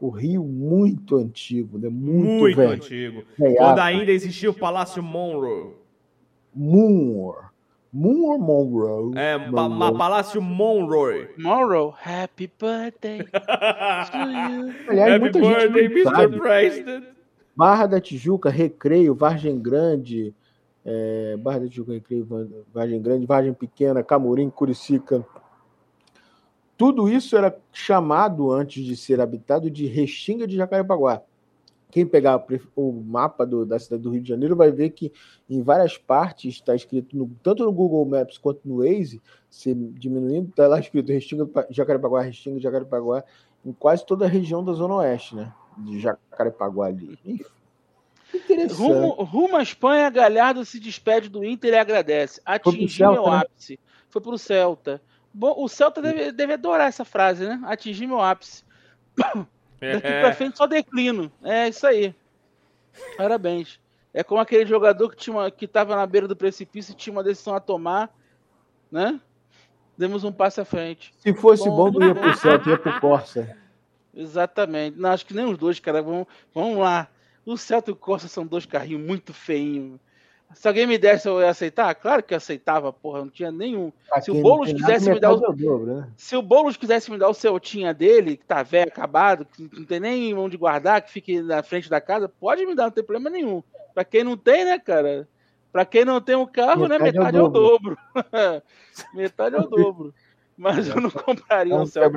[0.00, 1.88] o Rio muito antigo, né?
[1.88, 2.72] Muito, Muito velho.
[2.72, 3.22] antigo.
[3.56, 5.74] Quando ainda existia o Palácio Monroe.
[6.54, 7.46] Moore.
[7.92, 9.12] Moore Monroe.
[9.16, 11.28] É, ma- Palácio Monroe.
[11.38, 14.74] Morrow, happy birthday to you.
[14.88, 16.04] Aliás, Happy muita gente birthday, Mr.
[16.04, 16.38] sabe.
[16.38, 17.04] President.
[17.58, 20.32] Barra da Tijuca, Recreio, Vargem Grande,
[20.84, 25.26] é, Barra da Tijuca, Recreio, Va- Vargem Grande, Vargem Pequena, Camorim, Curicica.
[26.76, 31.20] Tudo isso era chamado, antes de ser habitado, de Restinga de Jacarepaguá.
[31.90, 32.46] Quem pegar
[32.76, 35.12] o mapa do- da cidade do Rio de Janeiro vai ver que
[35.50, 40.50] em várias partes está escrito, no- tanto no Google Maps quanto no Waze, se diminuindo,
[40.50, 43.24] está lá escrito Restinga de Jacarepaguá, Restinga de Jacarepaguá,
[43.66, 45.52] em quase toda a região da Zona Oeste, né?
[45.78, 47.18] De Jacarepaguá ali.
[48.34, 48.74] Interessante.
[48.78, 52.40] Rumo, rumo à Espanha, Galhardo se despede do Inter e agradece.
[52.44, 53.38] Atingi Celta, meu né?
[53.38, 53.80] ápice.
[54.10, 55.00] Foi pro Celta.
[55.32, 57.60] Bom, o Celta deve, deve adorar essa frase, né?
[57.64, 58.64] Atingi meu ápice.
[59.16, 61.30] Daqui pra É, frente só declino.
[61.42, 62.14] É isso aí.
[63.16, 63.80] Parabéns.
[64.12, 67.12] É como aquele jogador que, tinha uma, que tava na beira do precipício e tinha
[67.12, 68.10] uma decisão a tomar,
[68.90, 69.20] né?
[69.96, 71.14] Demos um passo à frente.
[71.18, 71.90] Se fosse Bom.
[71.90, 73.56] bom, não ia pro Celta, ia pro Corsa.
[74.18, 74.98] Exatamente.
[74.98, 76.02] Não, acho que nem os dois, cara.
[76.02, 77.08] Vamos, vamos lá.
[77.46, 79.98] O Celta e o Corsa são dois carrinhos muito feinhos.
[80.54, 81.94] Se alguém me desse, eu ia aceitar?
[81.94, 83.20] Claro que eu aceitava, porra.
[83.20, 83.92] Não tinha nenhum.
[84.08, 86.08] Pra Se o Boulos quisesse me dar o- metade é o dobro, né?
[86.16, 89.84] Se o Boulos quisesse me dar o Celtinha dele, que tá velho, acabado, que não
[89.84, 93.04] tem nem onde guardar, que fique na frente da casa, pode me dar, não tem
[93.04, 93.62] problema nenhum.
[93.94, 95.28] Pra quem não tem, né, cara?
[95.70, 97.98] Pra quem não tem um carro, né, Metade é o metade é o dobro.
[99.14, 100.14] metade é o dobro.
[100.56, 102.08] Mas eu não compraria um Celta.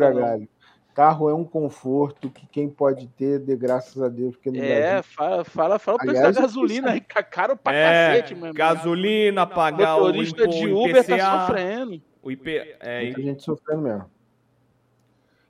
[0.91, 0.95] Não.
[0.95, 5.01] Carro é um conforto que quem pode ter, dê graças a Deus, porque no É,
[5.01, 8.53] fala, fala, fala o preço da gasolina aí, tá caro pra é, cacete, meu irmão.
[8.53, 12.01] gasolina, pagar o, motorista de o Uber IPCA, tá sofrendo.
[12.21, 14.05] o IP, é, muita gente sofrendo mesmo.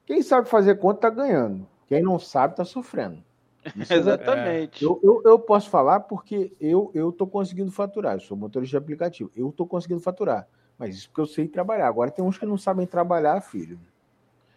[0.06, 1.68] Quem sabe fazer conta tá ganhando.
[1.88, 3.24] Quem não sabe tá sofrendo.
[3.76, 3.96] Isso é.
[3.96, 4.84] Exatamente.
[4.84, 8.16] Eu, eu, eu posso falar porque eu eu tô conseguindo faturar.
[8.16, 9.32] Eu sou motorista de aplicativo.
[9.36, 10.48] Eu tô conseguindo faturar.
[10.78, 11.88] Mas isso porque eu sei trabalhar.
[11.88, 13.80] Agora tem uns que não sabem trabalhar, filho.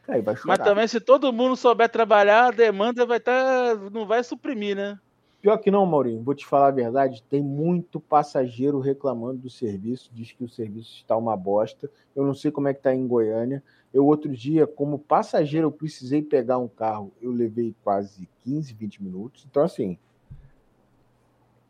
[0.07, 0.59] Aí vai chorar.
[0.59, 3.77] Mas também, se todo mundo souber trabalhar, a demanda vai estar.
[3.91, 4.99] não vai suprimir, né?
[5.45, 10.11] Pior que não, Maurinho, vou te falar a verdade, tem muito passageiro reclamando do serviço,
[10.11, 11.91] diz que o serviço está uma bosta.
[12.17, 13.63] Eu não sei como é que está em Goiânia.
[13.93, 19.03] Eu outro dia, como passageiro, eu precisei pegar um carro, eu levei quase 15, 20
[19.03, 19.47] minutos.
[19.51, 19.99] Então assim,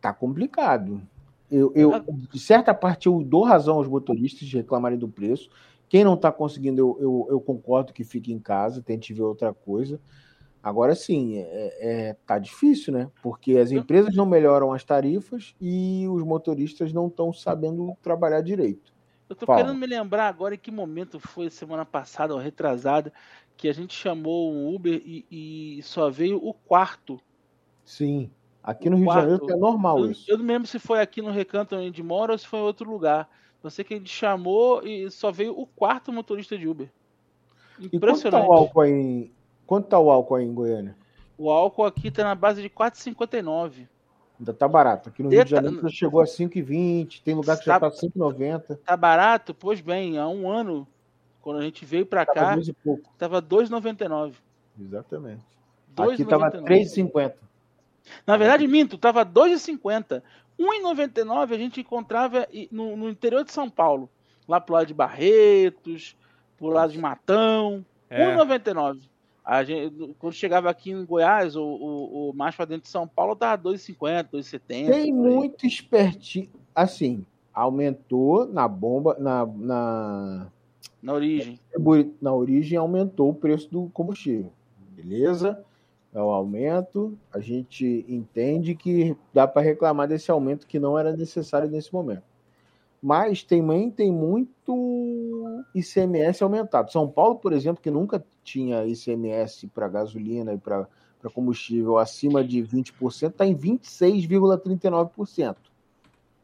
[0.01, 1.03] tá complicado.
[1.51, 2.01] Eu, eu
[2.33, 5.51] de certa parte eu dou razão aos motoristas de reclamarem do preço.
[5.95, 9.55] Quem não está conseguindo, eu, eu, eu concordo que fique em casa, tente ver outra
[9.55, 10.01] coisa.
[10.61, 13.09] Agora sim, é, é- tá difícil, né?
[13.23, 18.93] Porque as empresas não melhoram as tarifas e os motoristas não estão sabendo trabalhar direito.
[19.31, 19.63] Eu tô Fala.
[19.63, 23.13] querendo me lembrar agora em que momento foi semana passada ou retrasada
[23.57, 25.25] que a gente chamou um Uber e,
[25.79, 27.21] e só veio o quarto.
[27.85, 28.33] Sim.
[28.65, 29.27] Aqui O no Rio quarto.
[29.27, 30.29] de Janeiro é normal Eu, isso.
[30.29, 32.91] eu não lembro se foi aqui no recanto onde mora ou se foi em outro
[32.91, 33.31] lugar.
[33.71, 36.91] Sei que gente chamou e só veio o quarto motorista de Uber.
[37.79, 38.49] E quanto tá Impressionante.
[38.49, 39.33] o álcool aí.
[39.67, 40.97] Quanto tá o álcool aí em Goiânia?
[41.37, 43.89] O álcool aqui tá na base de 4,59.
[44.39, 45.09] Ainda tá barato.
[45.09, 47.97] Aqui no Rio de Janeiro já chegou a 5,20, tem lugar que já Tá- tá
[47.97, 48.79] 5,90.
[48.85, 49.55] Tá barato?
[49.55, 50.87] Pois bem, há um ano,
[51.41, 53.11] quando a gente veio Tava cá, 2 e pouco.
[53.19, 54.35] tava 2,99.
[54.81, 55.43] Exatamente.
[55.97, 56.13] 2,99.
[56.15, 57.35] Aqui tava 3,50.
[58.27, 60.23] Na verdade, minto, tava 2,50.
[60.59, 64.09] 1,99 a gente encontrava no, no interior de São Paulo.
[64.47, 66.17] Lá pro lado de Barretos,
[66.59, 67.85] pro lado de Matão.
[68.11, 68.37] É.
[68.37, 69.01] 1,99.
[69.45, 73.07] A gente, quando chegava aqui em Goiás, ou, ou- ou mais pra dentro de São
[73.07, 74.87] Paulo, tava 2,50, 2,70.
[74.91, 76.49] Tem muito espertinho.
[76.75, 80.47] Assim, aumentou na bomba, na, na,
[81.03, 81.59] Na origem.
[82.23, 84.51] na origem, aumentou o preço do combustível.
[84.91, 85.63] Beleza?
[86.15, 87.17] É o aumento.
[87.33, 92.23] A gente entende que dá para reclamar desse aumento que não era necessário nesse momento.
[93.03, 96.91] Mas também tem muito ICMS aumentado.
[96.91, 100.89] São Paulo, por exemplo, que nunca tinha ICMS para gasolina e para
[101.25, 105.57] para combustível acima de 20%, está em 26,39%.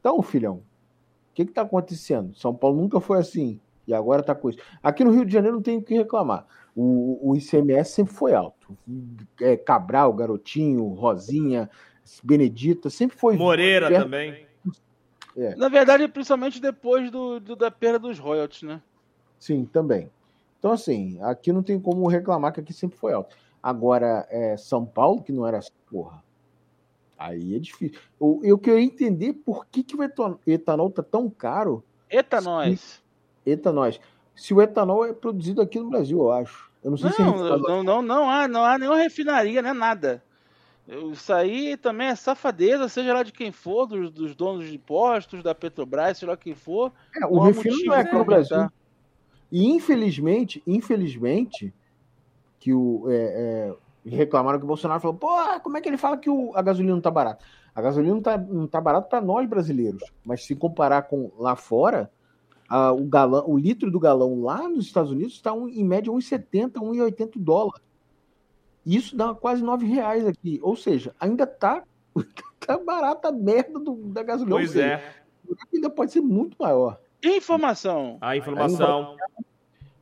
[0.00, 0.62] Então, filhão, o
[1.34, 2.34] que está acontecendo?
[2.34, 3.60] São Paulo nunca foi assim.
[3.86, 4.58] E agora está com isso.
[4.82, 6.46] Aqui no Rio de Janeiro não tem o que reclamar.
[6.74, 8.76] O, o ICMS sempre foi alto.
[9.40, 11.68] É, Cabral, Garotinho, Rosinha,
[12.22, 13.36] Benedita, sempre foi.
[13.36, 14.46] Moreira perto- também.
[15.56, 18.80] Na verdade, principalmente depois do, do- da perda dos royalties, né?
[19.38, 20.10] Sim, também.
[20.58, 23.34] Então, assim, aqui não tem como reclamar que aqui sempre foi alto.
[23.62, 26.22] Agora, é, São Paulo, que não era essa porra,
[27.18, 27.98] aí é difícil.
[28.20, 31.82] Eu, eu queria entender por que, que o etan- etanol tá tão caro.
[32.10, 33.02] Eita, nós!
[33.46, 34.00] Eita, nós.
[34.40, 36.70] Se o etanol é produzido aqui no Brasil, eu acho.
[36.82, 39.68] Eu não sei se é Não, não, não, não há, não há nenhuma refinaria, não
[39.68, 40.24] é nada.
[41.12, 45.42] Isso aí também é safadeza, seja lá de quem for, dos, dos donos de postos,
[45.42, 46.90] da Petrobras, seja lá quem for.
[47.14, 48.56] É, o não refino não é aqui no Brasil.
[48.56, 48.74] aumentar.
[49.52, 51.70] E infelizmente, infelizmente,
[52.58, 53.74] que o é,
[54.06, 55.28] é, reclamaram que o Bolsonaro falou, pô,
[55.62, 57.44] como é que ele fala que o- a gasolina não tá barata?
[57.74, 61.54] A gasolina não tá, não tá barata para nós brasileiros, mas se comparar com lá
[61.56, 62.10] fora,
[62.70, 66.10] a- o, galão, o litro do galão lá nos Estados Unidos está um, em média
[66.12, 67.80] 1,70, 1,80 dólar.
[68.86, 70.58] Isso dá quase 9 reais aqui.
[70.62, 71.82] Ou seja, ainda tá,
[72.60, 74.56] tá barata a merda do- da gasolina.
[74.56, 75.14] Pois seja, é.
[75.74, 76.98] ainda pode ser muito maior.
[77.22, 78.16] Informação.
[78.20, 79.16] A informação.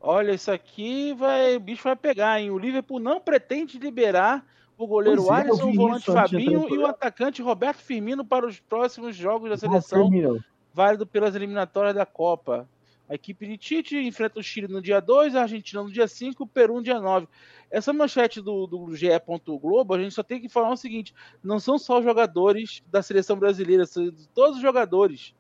[0.01, 2.51] Olha, isso aqui vai, o bicho vai pegar, hein?
[2.51, 4.47] O Liverpool não pretende liberar
[4.77, 8.47] o goleiro Pois é, Alisson, o volante isso Fabinho e o atacante Roberto Firmino para
[8.47, 10.39] os próximos jogos da seleção, Firmino.
[10.73, 12.69] Válido pelas eliminatórias da Copa.
[13.09, 16.45] A equipe de Tite enfrenta o Chile no dia 2, a Argentina no dia 5,
[16.45, 17.27] o Peru no dia 9.
[17.71, 19.09] Essa manchete do, do GE.
[19.47, 23.03] Globo, a gente só tem que falar o seguinte: não são só os jogadores da
[23.03, 25.35] seleção brasileira, são todos os jogadores,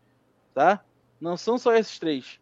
[0.54, 0.82] tá?
[1.20, 2.40] Não são só esses três.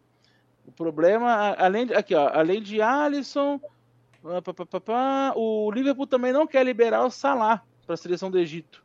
[0.65, 3.59] O problema, além de, aqui, ó, além de Alisson,
[4.21, 8.39] pá, pá, pá, o Liverpool também não quer liberar o Salah para a seleção do
[8.39, 8.83] Egito.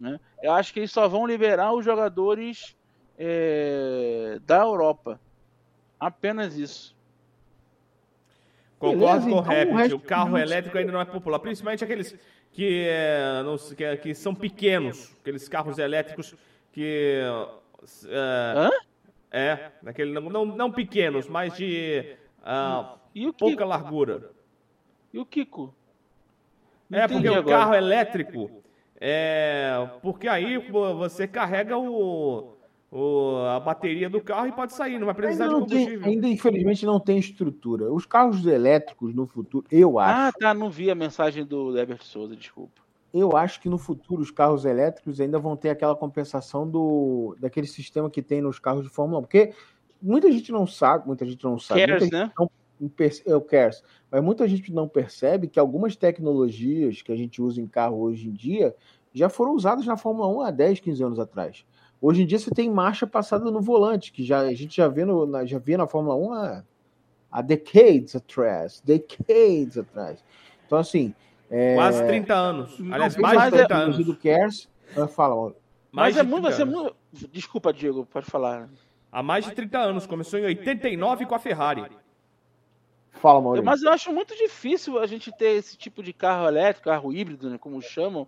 [0.00, 0.18] Né?
[0.42, 2.76] Eu acho que eles só vão liberar os jogadores
[3.18, 5.20] é, da Europa.
[5.98, 6.94] Apenas isso.
[8.78, 11.84] Concordo Beleza, com o então o resto O carro elétrico ainda não é popular, principalmente
[11.84, 12.16] aqueles
[12.52, 16.34] que, é, não que, é- que são pequenos, aqueles carros elétricos
[16.72, 17.20] que.
[18.08, 18.70] É, Hã?
[19.30, 22.16] é aquele, não, não, não pequenos, mas de
[23.28, 23.68] o pouca Kiko?
[23.68, 24.30] largura.
[25.12, 25.72] E o Kiko?
[26.90, 27.56] Não É, porque o agora.
[27.58, 28.50] carro elétrico.
[29.00, 29.72] É.
[30.02, 32.51] Porque aí você carrega o,
[32.92, 35.78] o- a bateria do carro e pode sair, não vai precisar Ainda, de não tem,
[35.78, 36.08] combustível.
[36.12, 37.90] ainda, infelizmente, não tem estrutura.
[37.92, 40.52] Os carros elétricos no futuro, eu acho, Ah, tá.
[40.54, 42.82] Não vi a mensagem do Herbert Souza, desculpa.
[43.14, 47.66] eu acho que no futuro os carros elétricos ainda vão ter aquela compensação do daquele
[47.66, 49.22] sistema que tem nos carros de Fórmula 1.
[49.22, 49.52] Porque
[50.00, 51.80] muita gente não sabe, muita gente não sabe.
[51.80, 52.30] Cares, né?
[52.36, 52.50] não
[52.90, 57.40] perce- é o cares, mas muita gente não percebe que algumas tecnologias que a gente
[57.40, 58.74] usa em carro hoje em dia
[59.14, 61.64] já foram usadas na Fórmula 1 há 10, 15 anos atrás.
[62.02, 65.04] Hoje em dia você tem marcha passada no volante, que já, a gente já vê,
[65.04, 66.64] no, na, já vê na Fórmula 1 há,
[67.30, 68.82] há decades atrás.
[68.84, 70.24] Decades atrás.
[70.66, 71.14] Então, assim.
[71.48, 72.80] É, Quase 30 anos.
[72.90, 74.04] Aliás, mais mas de é- 30 anos.
[74.04, 75.36] do Cares, ah, fala.
[75.44, 75.54] Mais
[75.92, 76.74] Mas é de muito, 30 vai ser anos.
[76.74, 77.28] muito.
[77.30, 78.68] Desculpa, Diego, pode falar.
[79.12, 80.04] Há mais de 30 anos.
[80.06, 81.84] Começou em 89 com a Ferrari.
[83.12, 83.64] Fala, Maurício.
[83.64, 87.48] Mas eu acho muito difícil a gente ter esse tipo de carro elétrico, carro híbrido,
[87.50, 88.26] né, como chamam,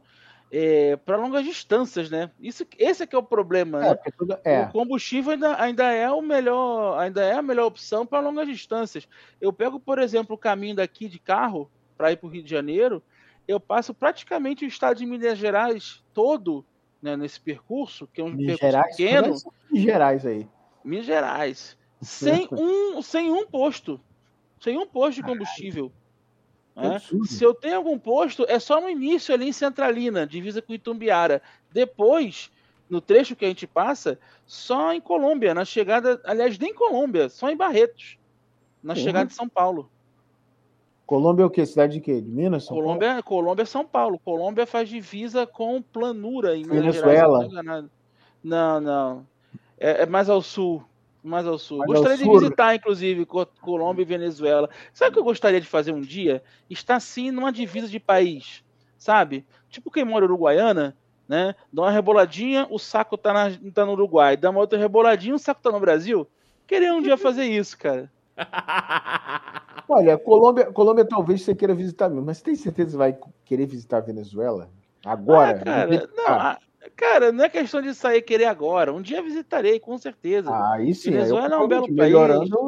[1.04, 2.30] para longas distâncias, né?
[2.40, 3.98] Isso, esse é que é o problema, É, né?
[4.16, 4.62] tudo- é.
[4.62, 9.08] O combustível ainda, ainda é o melhor, ainda é a melhor opção para longas distâncias.
[9.40, 12.50] Eu pego, por exemplo, o caminho daqui de carro para ir para o Rio de
[12.50, 13.02] Janeiro,
[13.46, 16.64] eu passo praticamente o estado de Minas Gerais todo
[17.02, 20.48] né, nesse percurso, que é um Minas percurso Gerais, pequeno, começa Minas Gerais aí.
[20.84, 24.00] Minas Gerais, sem um, sem um posto,
[24.60, 25.90] sem um posto de combustível.
[25.90, 26.03] Que
[26.76, 27.26] absurdo.
[27.26, 31.40] Se eu tenho algum posto, é só no início ali em Centralina, divisa com Itumbiara.
[31.72, 32.50] Depois,
[32.90, 37.28] no trecho que a gente passa, só em Colômbia, na chegada, aliás, nem em Colômbia,
[37.28, 38.18] só em Barretos,
[38.82, 39.00] na Uhum.
[39.00, 39.90] chegada de São Paulo.
[41.06, 41.66] Colômbia é o quê?
[41.66, 42.20] Cidade de quê?
[42.20, 42.64] De Minas?
[42.64, 42.84] São Paulo?
[42.84, 44.18] Colômbia, Colômbia é São Paulo.
[44.18, 47.12] Colômbia faz divisa com Planura em Minas Venezuela.
[47.12, 47.46] Gerais.
[47.46, 47.90] tô enganado.
[48.42, 49.26] Não, não.
[49.78, 50.82] É, é mais ao sul.
[51.24, 51.78] Mais ao sul.
[51.78, 52.38] Mais gostaria ao de sul.
[52.40, 54.68] visitar, inclusive, Co- Colômbia e Venezuela.
[54.92, 56.42] Sabe o que eu gostaria de fazer um dia?
[56.68, 58.62] Estar assim numa divisa de país.
[58.98, 59.46] Sabe?
[59.70, 60.94] Tipo quem mora em Uruguaiana,
[61.26, 61.54] né?
[61.72, 64.36] Dá uma reboladinha, o saco tá, na, tá no Uruguai.
[64.36, 66.28] Dá uma outra reboladinha, o saco tá no Brasil.
[66.66, 68.12] Queria um dia fazer isso, cara.
[69.88, 73.66] Olha, Colômbia, Colômbia talvez você queira visitar mesmo, mas você tem certeza que vai querer
[73.66, 74.70] visitar a Venezuela?
[75.04, 75.50] Agora?
[75.50, 76.58] Ah, cara, não, ah,
[76.96, 78.92] cara, não é questão de sair querer agora.
[78.92, 80.50] Um dia visitarei, com certeza.
[80.72, 82.14] aí eu Venezuela é um belo país.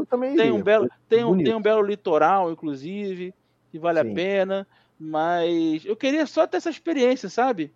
[0.09, 3.35] Também tem um belo, tem um, tem um belo litoral, inclusive,
[3.70, 4.11] que vale Sim.
[4.11, 4.66] a pena.
[4.99, 7.72] Mas eu queria só ter essa experiência, sabe?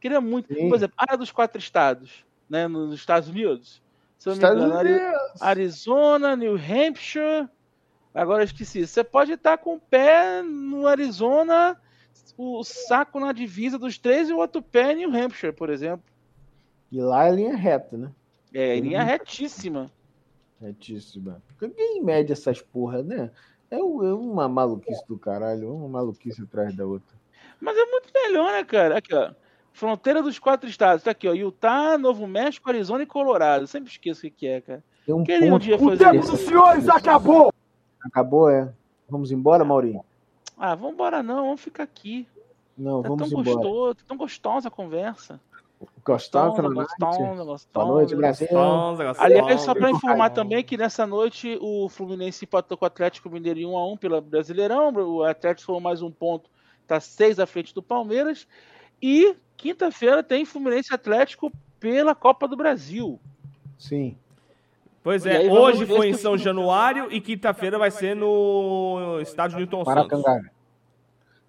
[0.00, 0.52] Queria muito.
[0.52, 0.68] Sim.
[0.68, 2.68] Por exemplo, a área dos quatro estados, né?
[2.68, 3.82] Nos Estados Unidos.
[4.18, 5.42] Se Estados engano, Unidos.
[5.42, 7.48] Arizona, New Hampshire.
[8.14, 8.86] Agora eu esqueci.
[8.86, 11.80] Você pode estar com o pé no Arizona,
[12.36, 16.04] o saco na divisa dos três e o outro pé em New Hampshire, por exemplo.
[16.90, 18.10] E lá é linha reta, né?
[18.52, 19.90] É, em linha retíssima.
[20.60, 21.42] Retíssima.
[21.58, 23.30] Quem mede essas porra, né?
[23.70, 27.16] É é uma maluquice do caralho, uma maluquice atrás da outra.
[27.60, 28.98] Mas é muito melhor, né, cara?
[28.98, 29.32] Aqui, ó.
[29.72, 31.04] Fronteira dos quatro estados.
[31.04, 31.32] Tá aqui, ó.
[31.34, 33.64] Utah, Novo México, Arizona e Colorado.
[33.64, 34.82] Eu sempre esqueço o que é, cara.
[35.04, 35.62] Tem um Queria um ponto.
[35.62, 36.32] dia O fazer tempo isso.
[36.32, 37.52] dos senhores acabou!
[38.02, 38.72] Acabou, é.
[39.08, 40.04] Vamos embora, Maurinho?
[40.58, 42.26] Ah, vambora não, vamos ficar aqui.
[42.76, 43.56] Não, Tá vamos tão embora.
[43.56, 45.40] gostoso, tão gostosa a conversa.
[46.04, 47.68] Gostosa, Gostosa, gostosa, gostosa.
[47.72, 48.48] Boa noite, Brasil.
[48.50, 49.24] Gonza, Gastão.
[49.24, 53.60] Aliás, só para informar também que nessa noite o Fluminense empatou com o Atlético Mineiro
[53.60, 54.92] em 1x1 pela Brasileirão.
[54.92, 56.50] O Atlético foi mais um ponto,
[56.86, 58.46] tá 6 à frente do Palmeiras.
[59.00, 63.20] E quinta-feira tem Fluminense e Atlético pela Copa do Brasil.
[63.78, 64.16] Sim.
[65.08, 70.10] Pois é, hoje foi em São Januário e quinta-feira vai ser no estádio Newton Santos.
[70.20, 70.50] Maracanã.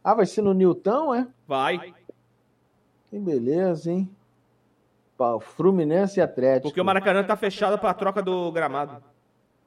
[0.02, 1.28] Ah, vai ser no Newton, é?
[1.46, 1.94] Vai,
[3.10, 4.10] Que beleza, hein?
[5.42, 6.70] Fluminense e Atlético.
[6.70, 9.04] porque o Maracanã tá fechado pra troca do gramado.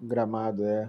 [0.01, 0.89] Gramado, é.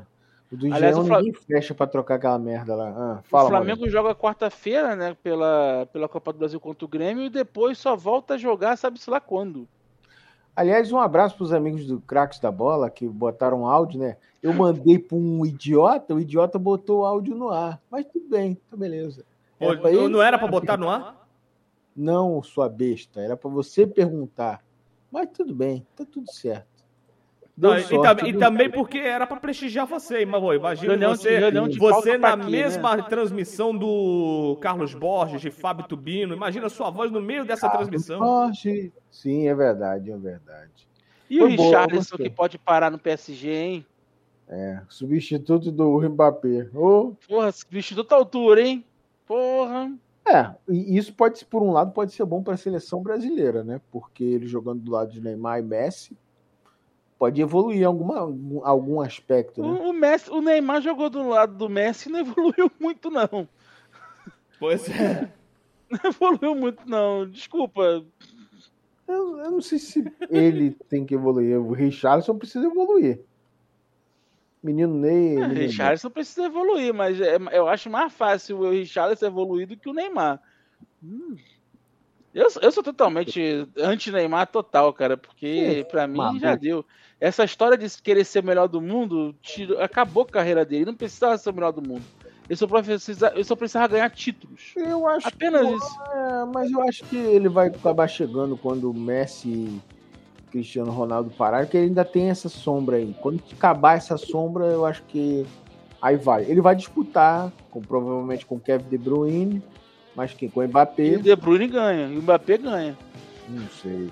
[0.49, 2.87] O do Aliás, Engenhão o Fla- ninguém fecha pra trocar aquela merda lá.
[2.95, 7.25] Ah, fala, o Flamengo joga quarta-feira, né, pela, pela Copa do Brasil contra o Grêmio
[7.25, 9.67] e depois só volta a jogar, sabe-se lá quando.
[10.55, 14.17] Aliás, um abraço pros amigos do Craques da Bola que botaram áudio, né?
[14.41, 17.81] Eu mandei pra um idiota, o idiota botou o áudio no ar.
[17.89, 19.25] Mas tudo bem, tá beleza.
[19.59, 20.09] Era ele?
[20.09, 21.27] não era pra botar no ar?
[21.95, 24.63] Não, sua besta, era pra você perguntar.
[25.11, 26.72] Mas tudo bem, tá tudo certo.
[27.55, 32.17] Não, e, tam- e também porque era pra prestigiar você, imagina de- você, de você
[32.17, 33.05] na pra quê, mesma né?
[33.07, 38.17] transmissão do Carlos Borges, de Fábio Tubino, imagina sua voz no meio dessa transmissão.
[38.17, 38.91] Jorge.
[39.11, 40.71] Sim, é verdade, é verdade.
[41.29, 43.85] E Foi o Richarlison que pode parar no PSG, hein?
[44.49, 46.67] É, substituto do Mbappé.
[46.73, 48.83] Ô, Porra, bicho da altura, hein?
[49.27, 49.91] Porra.
[50.27, 53.79] É, e isso pode, por um lado, pode ser bom para a seleção brasileira, né?
[53.91, 56.17] Porque ele jogando do lado de Neymar e Messi
[57.23, 59.65] pode evoluir em alguma, algum, algum aspecto, né?
[59.65, 63.47] O, o Messi, o Neymar jogou do lado do Messi e não evoluiu muito, não.
[64.59, 65.31] Pois é.
[65.89, 67.25] Não evoluiu muito, não.
[67.25, 68.03] Desculpa.
[69.07, 71.57] Eu, eu não sei se ele tem que evoluir.
[71.61, 73.21] O Richarlison precisa evoluir.
[74.61, 75.37] Menino Ney.
[75.37, 75.67] O menino Ney.
[75.67, 79.93] Richarlison precisa evoluir, mas é- eu acho mais fácil o Richarlison evoluir do que o
[79.93, 80.41] Neymar.
[81.01, 81.37] Hum.
[82.33, 86.39] Eu, eu sou totalmente anti-Neymar total, cara, porque pra mim maluco.
[86.39, 86.83] já deu.
[87.19, 90.81] Essa história de querer ser o melhor do mundo tirou- acabou a carreira dele.
[90.81, 92.03] Ele não precisava ser o melhor do mundo.
[92.49, 94.73] Ele só, precisa, ele só precisava ganhar títulos.
[94.75, 95.99] Eu acho Apenas que, isso.
[96.11, 99.81] é, mas eu acho que ele vai acabar chegando quando o Messi e
[100.51, 103.15] Cristiano Ronaldo pararem, porque ele ainda tem essa sombra aí.
[103.21, 105.45] Quando acabar essa sombra, eu acho que
[106.01, 106.43] aí vai.
[106.43, 109.63] Ele vai disputar, com, provavelmente com o Kevin De Bruyne,
[110.15, 110.49] mas quem?
[110.49, 111.15] Com o E Mbappé?
[111.17, 112.97] o De Bruyne ganha, e o Mbappé ganha.
[113.49, 114.09] Não sei, não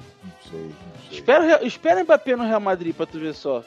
[0.50, 1.18] sei, não sei.
[1.18, 3.64] Espera, espera o Mbappé no Real Madrid pra tu ver só,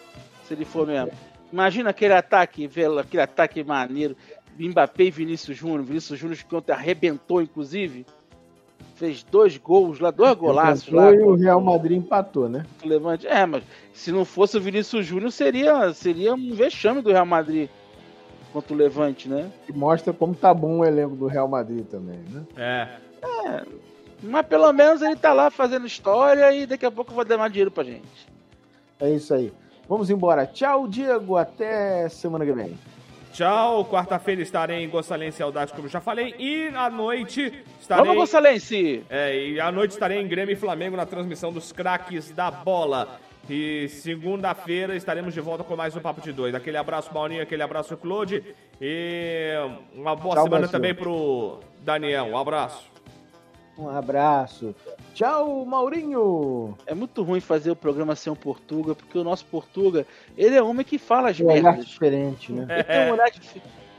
[0.47, 1.11] se ele for mesmo.
[1.53, 4.17] Imagina aquele ataque, velho, aquele ataque maneiro.
[4.59, 5.83] Mbappé e Vinícius Júnior.
[5.83, 8.05] Vinícius Júnior que ontem arrebentou, inclusive.
[8.97, 11.13] Fez dois gols lá, dois golaços lá.
[11.13, 12.65] e o Real Madrid empatou, né?
[12.85, 13.27] Levante.
[13.27, 17.69] É, mas se não fosse o Vinícius Júnior, seria, seria um vexame do Real Madrid
[18.55, 19.51] contra o Levante, né?
[19.67, 22.45] Que mostra como tá bom o elenco do Real Madrid também, né?
[22.57, 23.65] É.
[24.23, 27.53] Mas pelo menos ele tá lá fazendo história e daqui a pouco vai dar mais
[27.53, 28.29] dinheiro pra gente.
[29.01, 29.53] É isso aí.
[29.89, 30.47] Vamos embora.
[30.47, 31.37] Tchau, Diego.
[31.37, 32.79] Até semana que vem.
[33.33, 38.05] Tchau, quarta-feira estarei em Gonçalense e Audaz, como já falei, e à noite estarei...
[38.05, 39.05] Vamos, Gonçalense!
[39.11, 43.19] É, e à noite estarei em Grêmio e Flamengo na transmissão dos craques da bola.
[43.49, 46.55] E segunda-feira estaremos de volta com mais um Papo de Dois.
[46.55, 48.43] Aquele abraço, Maurinho, aquele abraço, Claude.
[48.81, 49.53] E
[49.95, 50.73] uma boa Tchau, semana Brasil.
[50.73, 52.27] também pro Daniel.
[52.27, 52.91] Um abraço.
[53.77, 54.75] Um abraço.
[55.13, 56.75] Tchau, Maurinho.
[56.87, 60.07] É muito ruim fazer o programa sem um Portuga, porque o nosso Portuga,
[60.39, 61.87] ele é homem que fala as Um olhar merdas.
[61.87, 62.67] diferente, né?
[62.71, 63.29] Ele tem, um olhar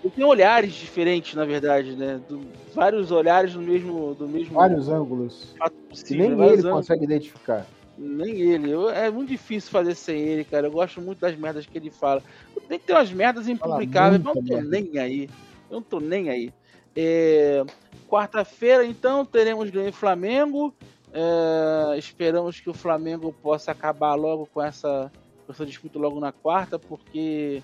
[0.03, 2.19] ele tem olhares diferentes, na verdade, né?
[2.27, 2.41] Do-
[2.73, 5.53] vários olhares no mesmo, do mesmo Vários ângulos.
[5.59, 6.17] fato Que possível.
[6.29, 6.71] nem ele ângulos.
[6.71, 7.65] consegue identificar.
[7.97, 8.71] Nem ele.
[8.71, 10.67] Eu- é muito difícil fazer sem ele, cara.
[10.67, 12.21] Eu gosto muito das merdas que ele fala.
[12.67, 14.69] Tem que ter umas merdas impublicáveis, mas eu não tô merda.
[14.69, 15.29] nem aí.
[15.69, 16.53] Eu não tô nem aí.
[16.95, 17.63] É,
[18.07, 20.73] Quarta-feira, então, teremos Grêmio Flamengo.
[21.11, 25.11] É, esperamos que o Flamengo possa acabar logo com essa,
[25.45, 27.63] com essa disputa logo na quarta, porque,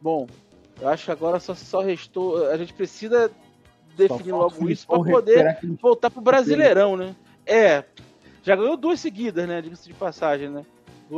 [0.00, 0.26] bom,
[0.80, 2.48] eu acho que agora só, só restou.
[2.50, 3.30] A gente precisa
[3.96, 7.14] definir logo isso Filipão poder voltar pro Brasileirão, né?
[7.46, 7.84] É.
[8.42, 9.60] Já ganhou duas seguidas, né?
[9.62, 10.64] Diga-se de passagem, né?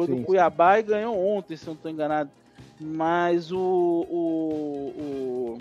[0.07, 2.31] Sim, do Cuiabá e ganhou ontem, se eu não tô enganado.
[2.81, 5.59] Mas o, o, o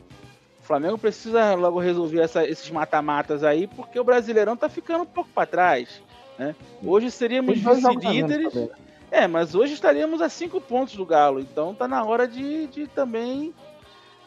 [0.61, 5.29] Flamengo precisa logo resolver essa- esses mata-matas aí, porque o Brasileirão tá ficando um pouco
[5.33, 6.01] para trás.
[6.37, 6.55] Né?
[6.83, 8.53] Hoje seríamos vice-líderes.
[8.53, 8.69] né?
[9.11, 12.87] É, mas hoje estaríamos a cinco pontos do Galo, então tá na hora de, de
[12.87, 13.53] também.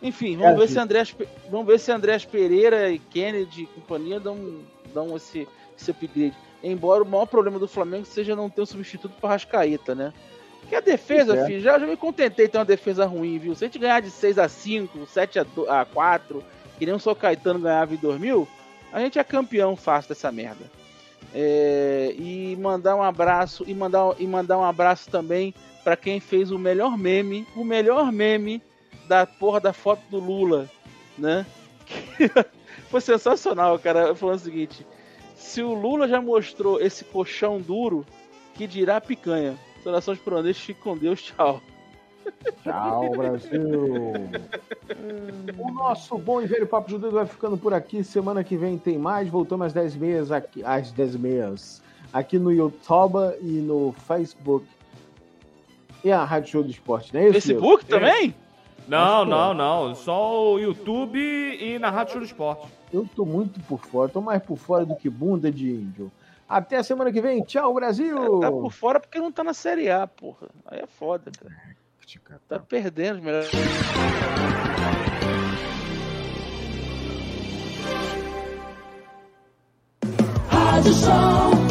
[0.01, 0.74] Enfim, vamos É, ver sim.
[0.74, 1.16] se Andrés,
[1.51, 4.61] vamos ver se Andrés Pereira e Kennedy e companhia dão,
[4.95, 6.37] dão esse, esse upgrade.
[6.63, 10.13] Embora o maior problema do Flamengo seja não ter um substituto para Rascaeta, né?
[10.61, 11.47] Porque a defesa, é.
[11.47, 13.55] filho, já, já me contentei ter uma defesa ruim, viu?
[13.55, 16.43] Se a gente ganhar de 6 a 5, 7 a, do- a 4,
[16.79, 18.49] que nem o São Caetano ganhava em 2000,
[18.93, 20.65] a gente é campeão fácil dessa merda.
[21.35, 25.55] É, e mandar um abraço e mandar, e mandar um abraço também
[25.85, 28.61] para quem fez o melhor meme, o melhor meme
[29.07, 30.69] da porra da foto do Lula,
[31.17, 31.47] né?
[32.91, 34.85] Foi sensacional, cara, falando o seguinte:
[35.37, 38.05] se o Lula já mostrou esse colchão duro,
[38.55, 39.55] que dirá picanha.
[39.84, 41.61] Saudações por honestos, fique com Deus, tchau.
[42.62, 44.14] Tchau, Brasil.
[45.57, 48.03] o nosso bom e velho Papo Judeu vai ficando por aqui.
[48.03, 49.28] Semana que vem tem mais.
[49.28, 51.82] Voltamos às 10 meias aqui, às 10 meias
[52.12, 54.66] aqui no YouTube e no Facebook.
[56.03, 57.34] E a Rádio Show do Esporte, não é isso?
[57.34, 58.34] Facebook também?
[58.89, 59.95] Não, Acho que não, não.
[59.95, 62.66] Só o YouTube e na Rádio Show do Esporte.
[62.97, 66.11] Eu tô muito por fora, tô mais por fora do que bunda de índio.
[66.49, 67.42] Até a semana que vem.
[67.42, 68.40] Tchau, Brasil!
[68.40, 70.49] Tá por fora porque não tá na Série A, porra.
[70.64, 71.55] Aí é foda, cara.
[72.49, 73.51] Tá perdendo os melhores.
[80.49, 81.66] Rádio Show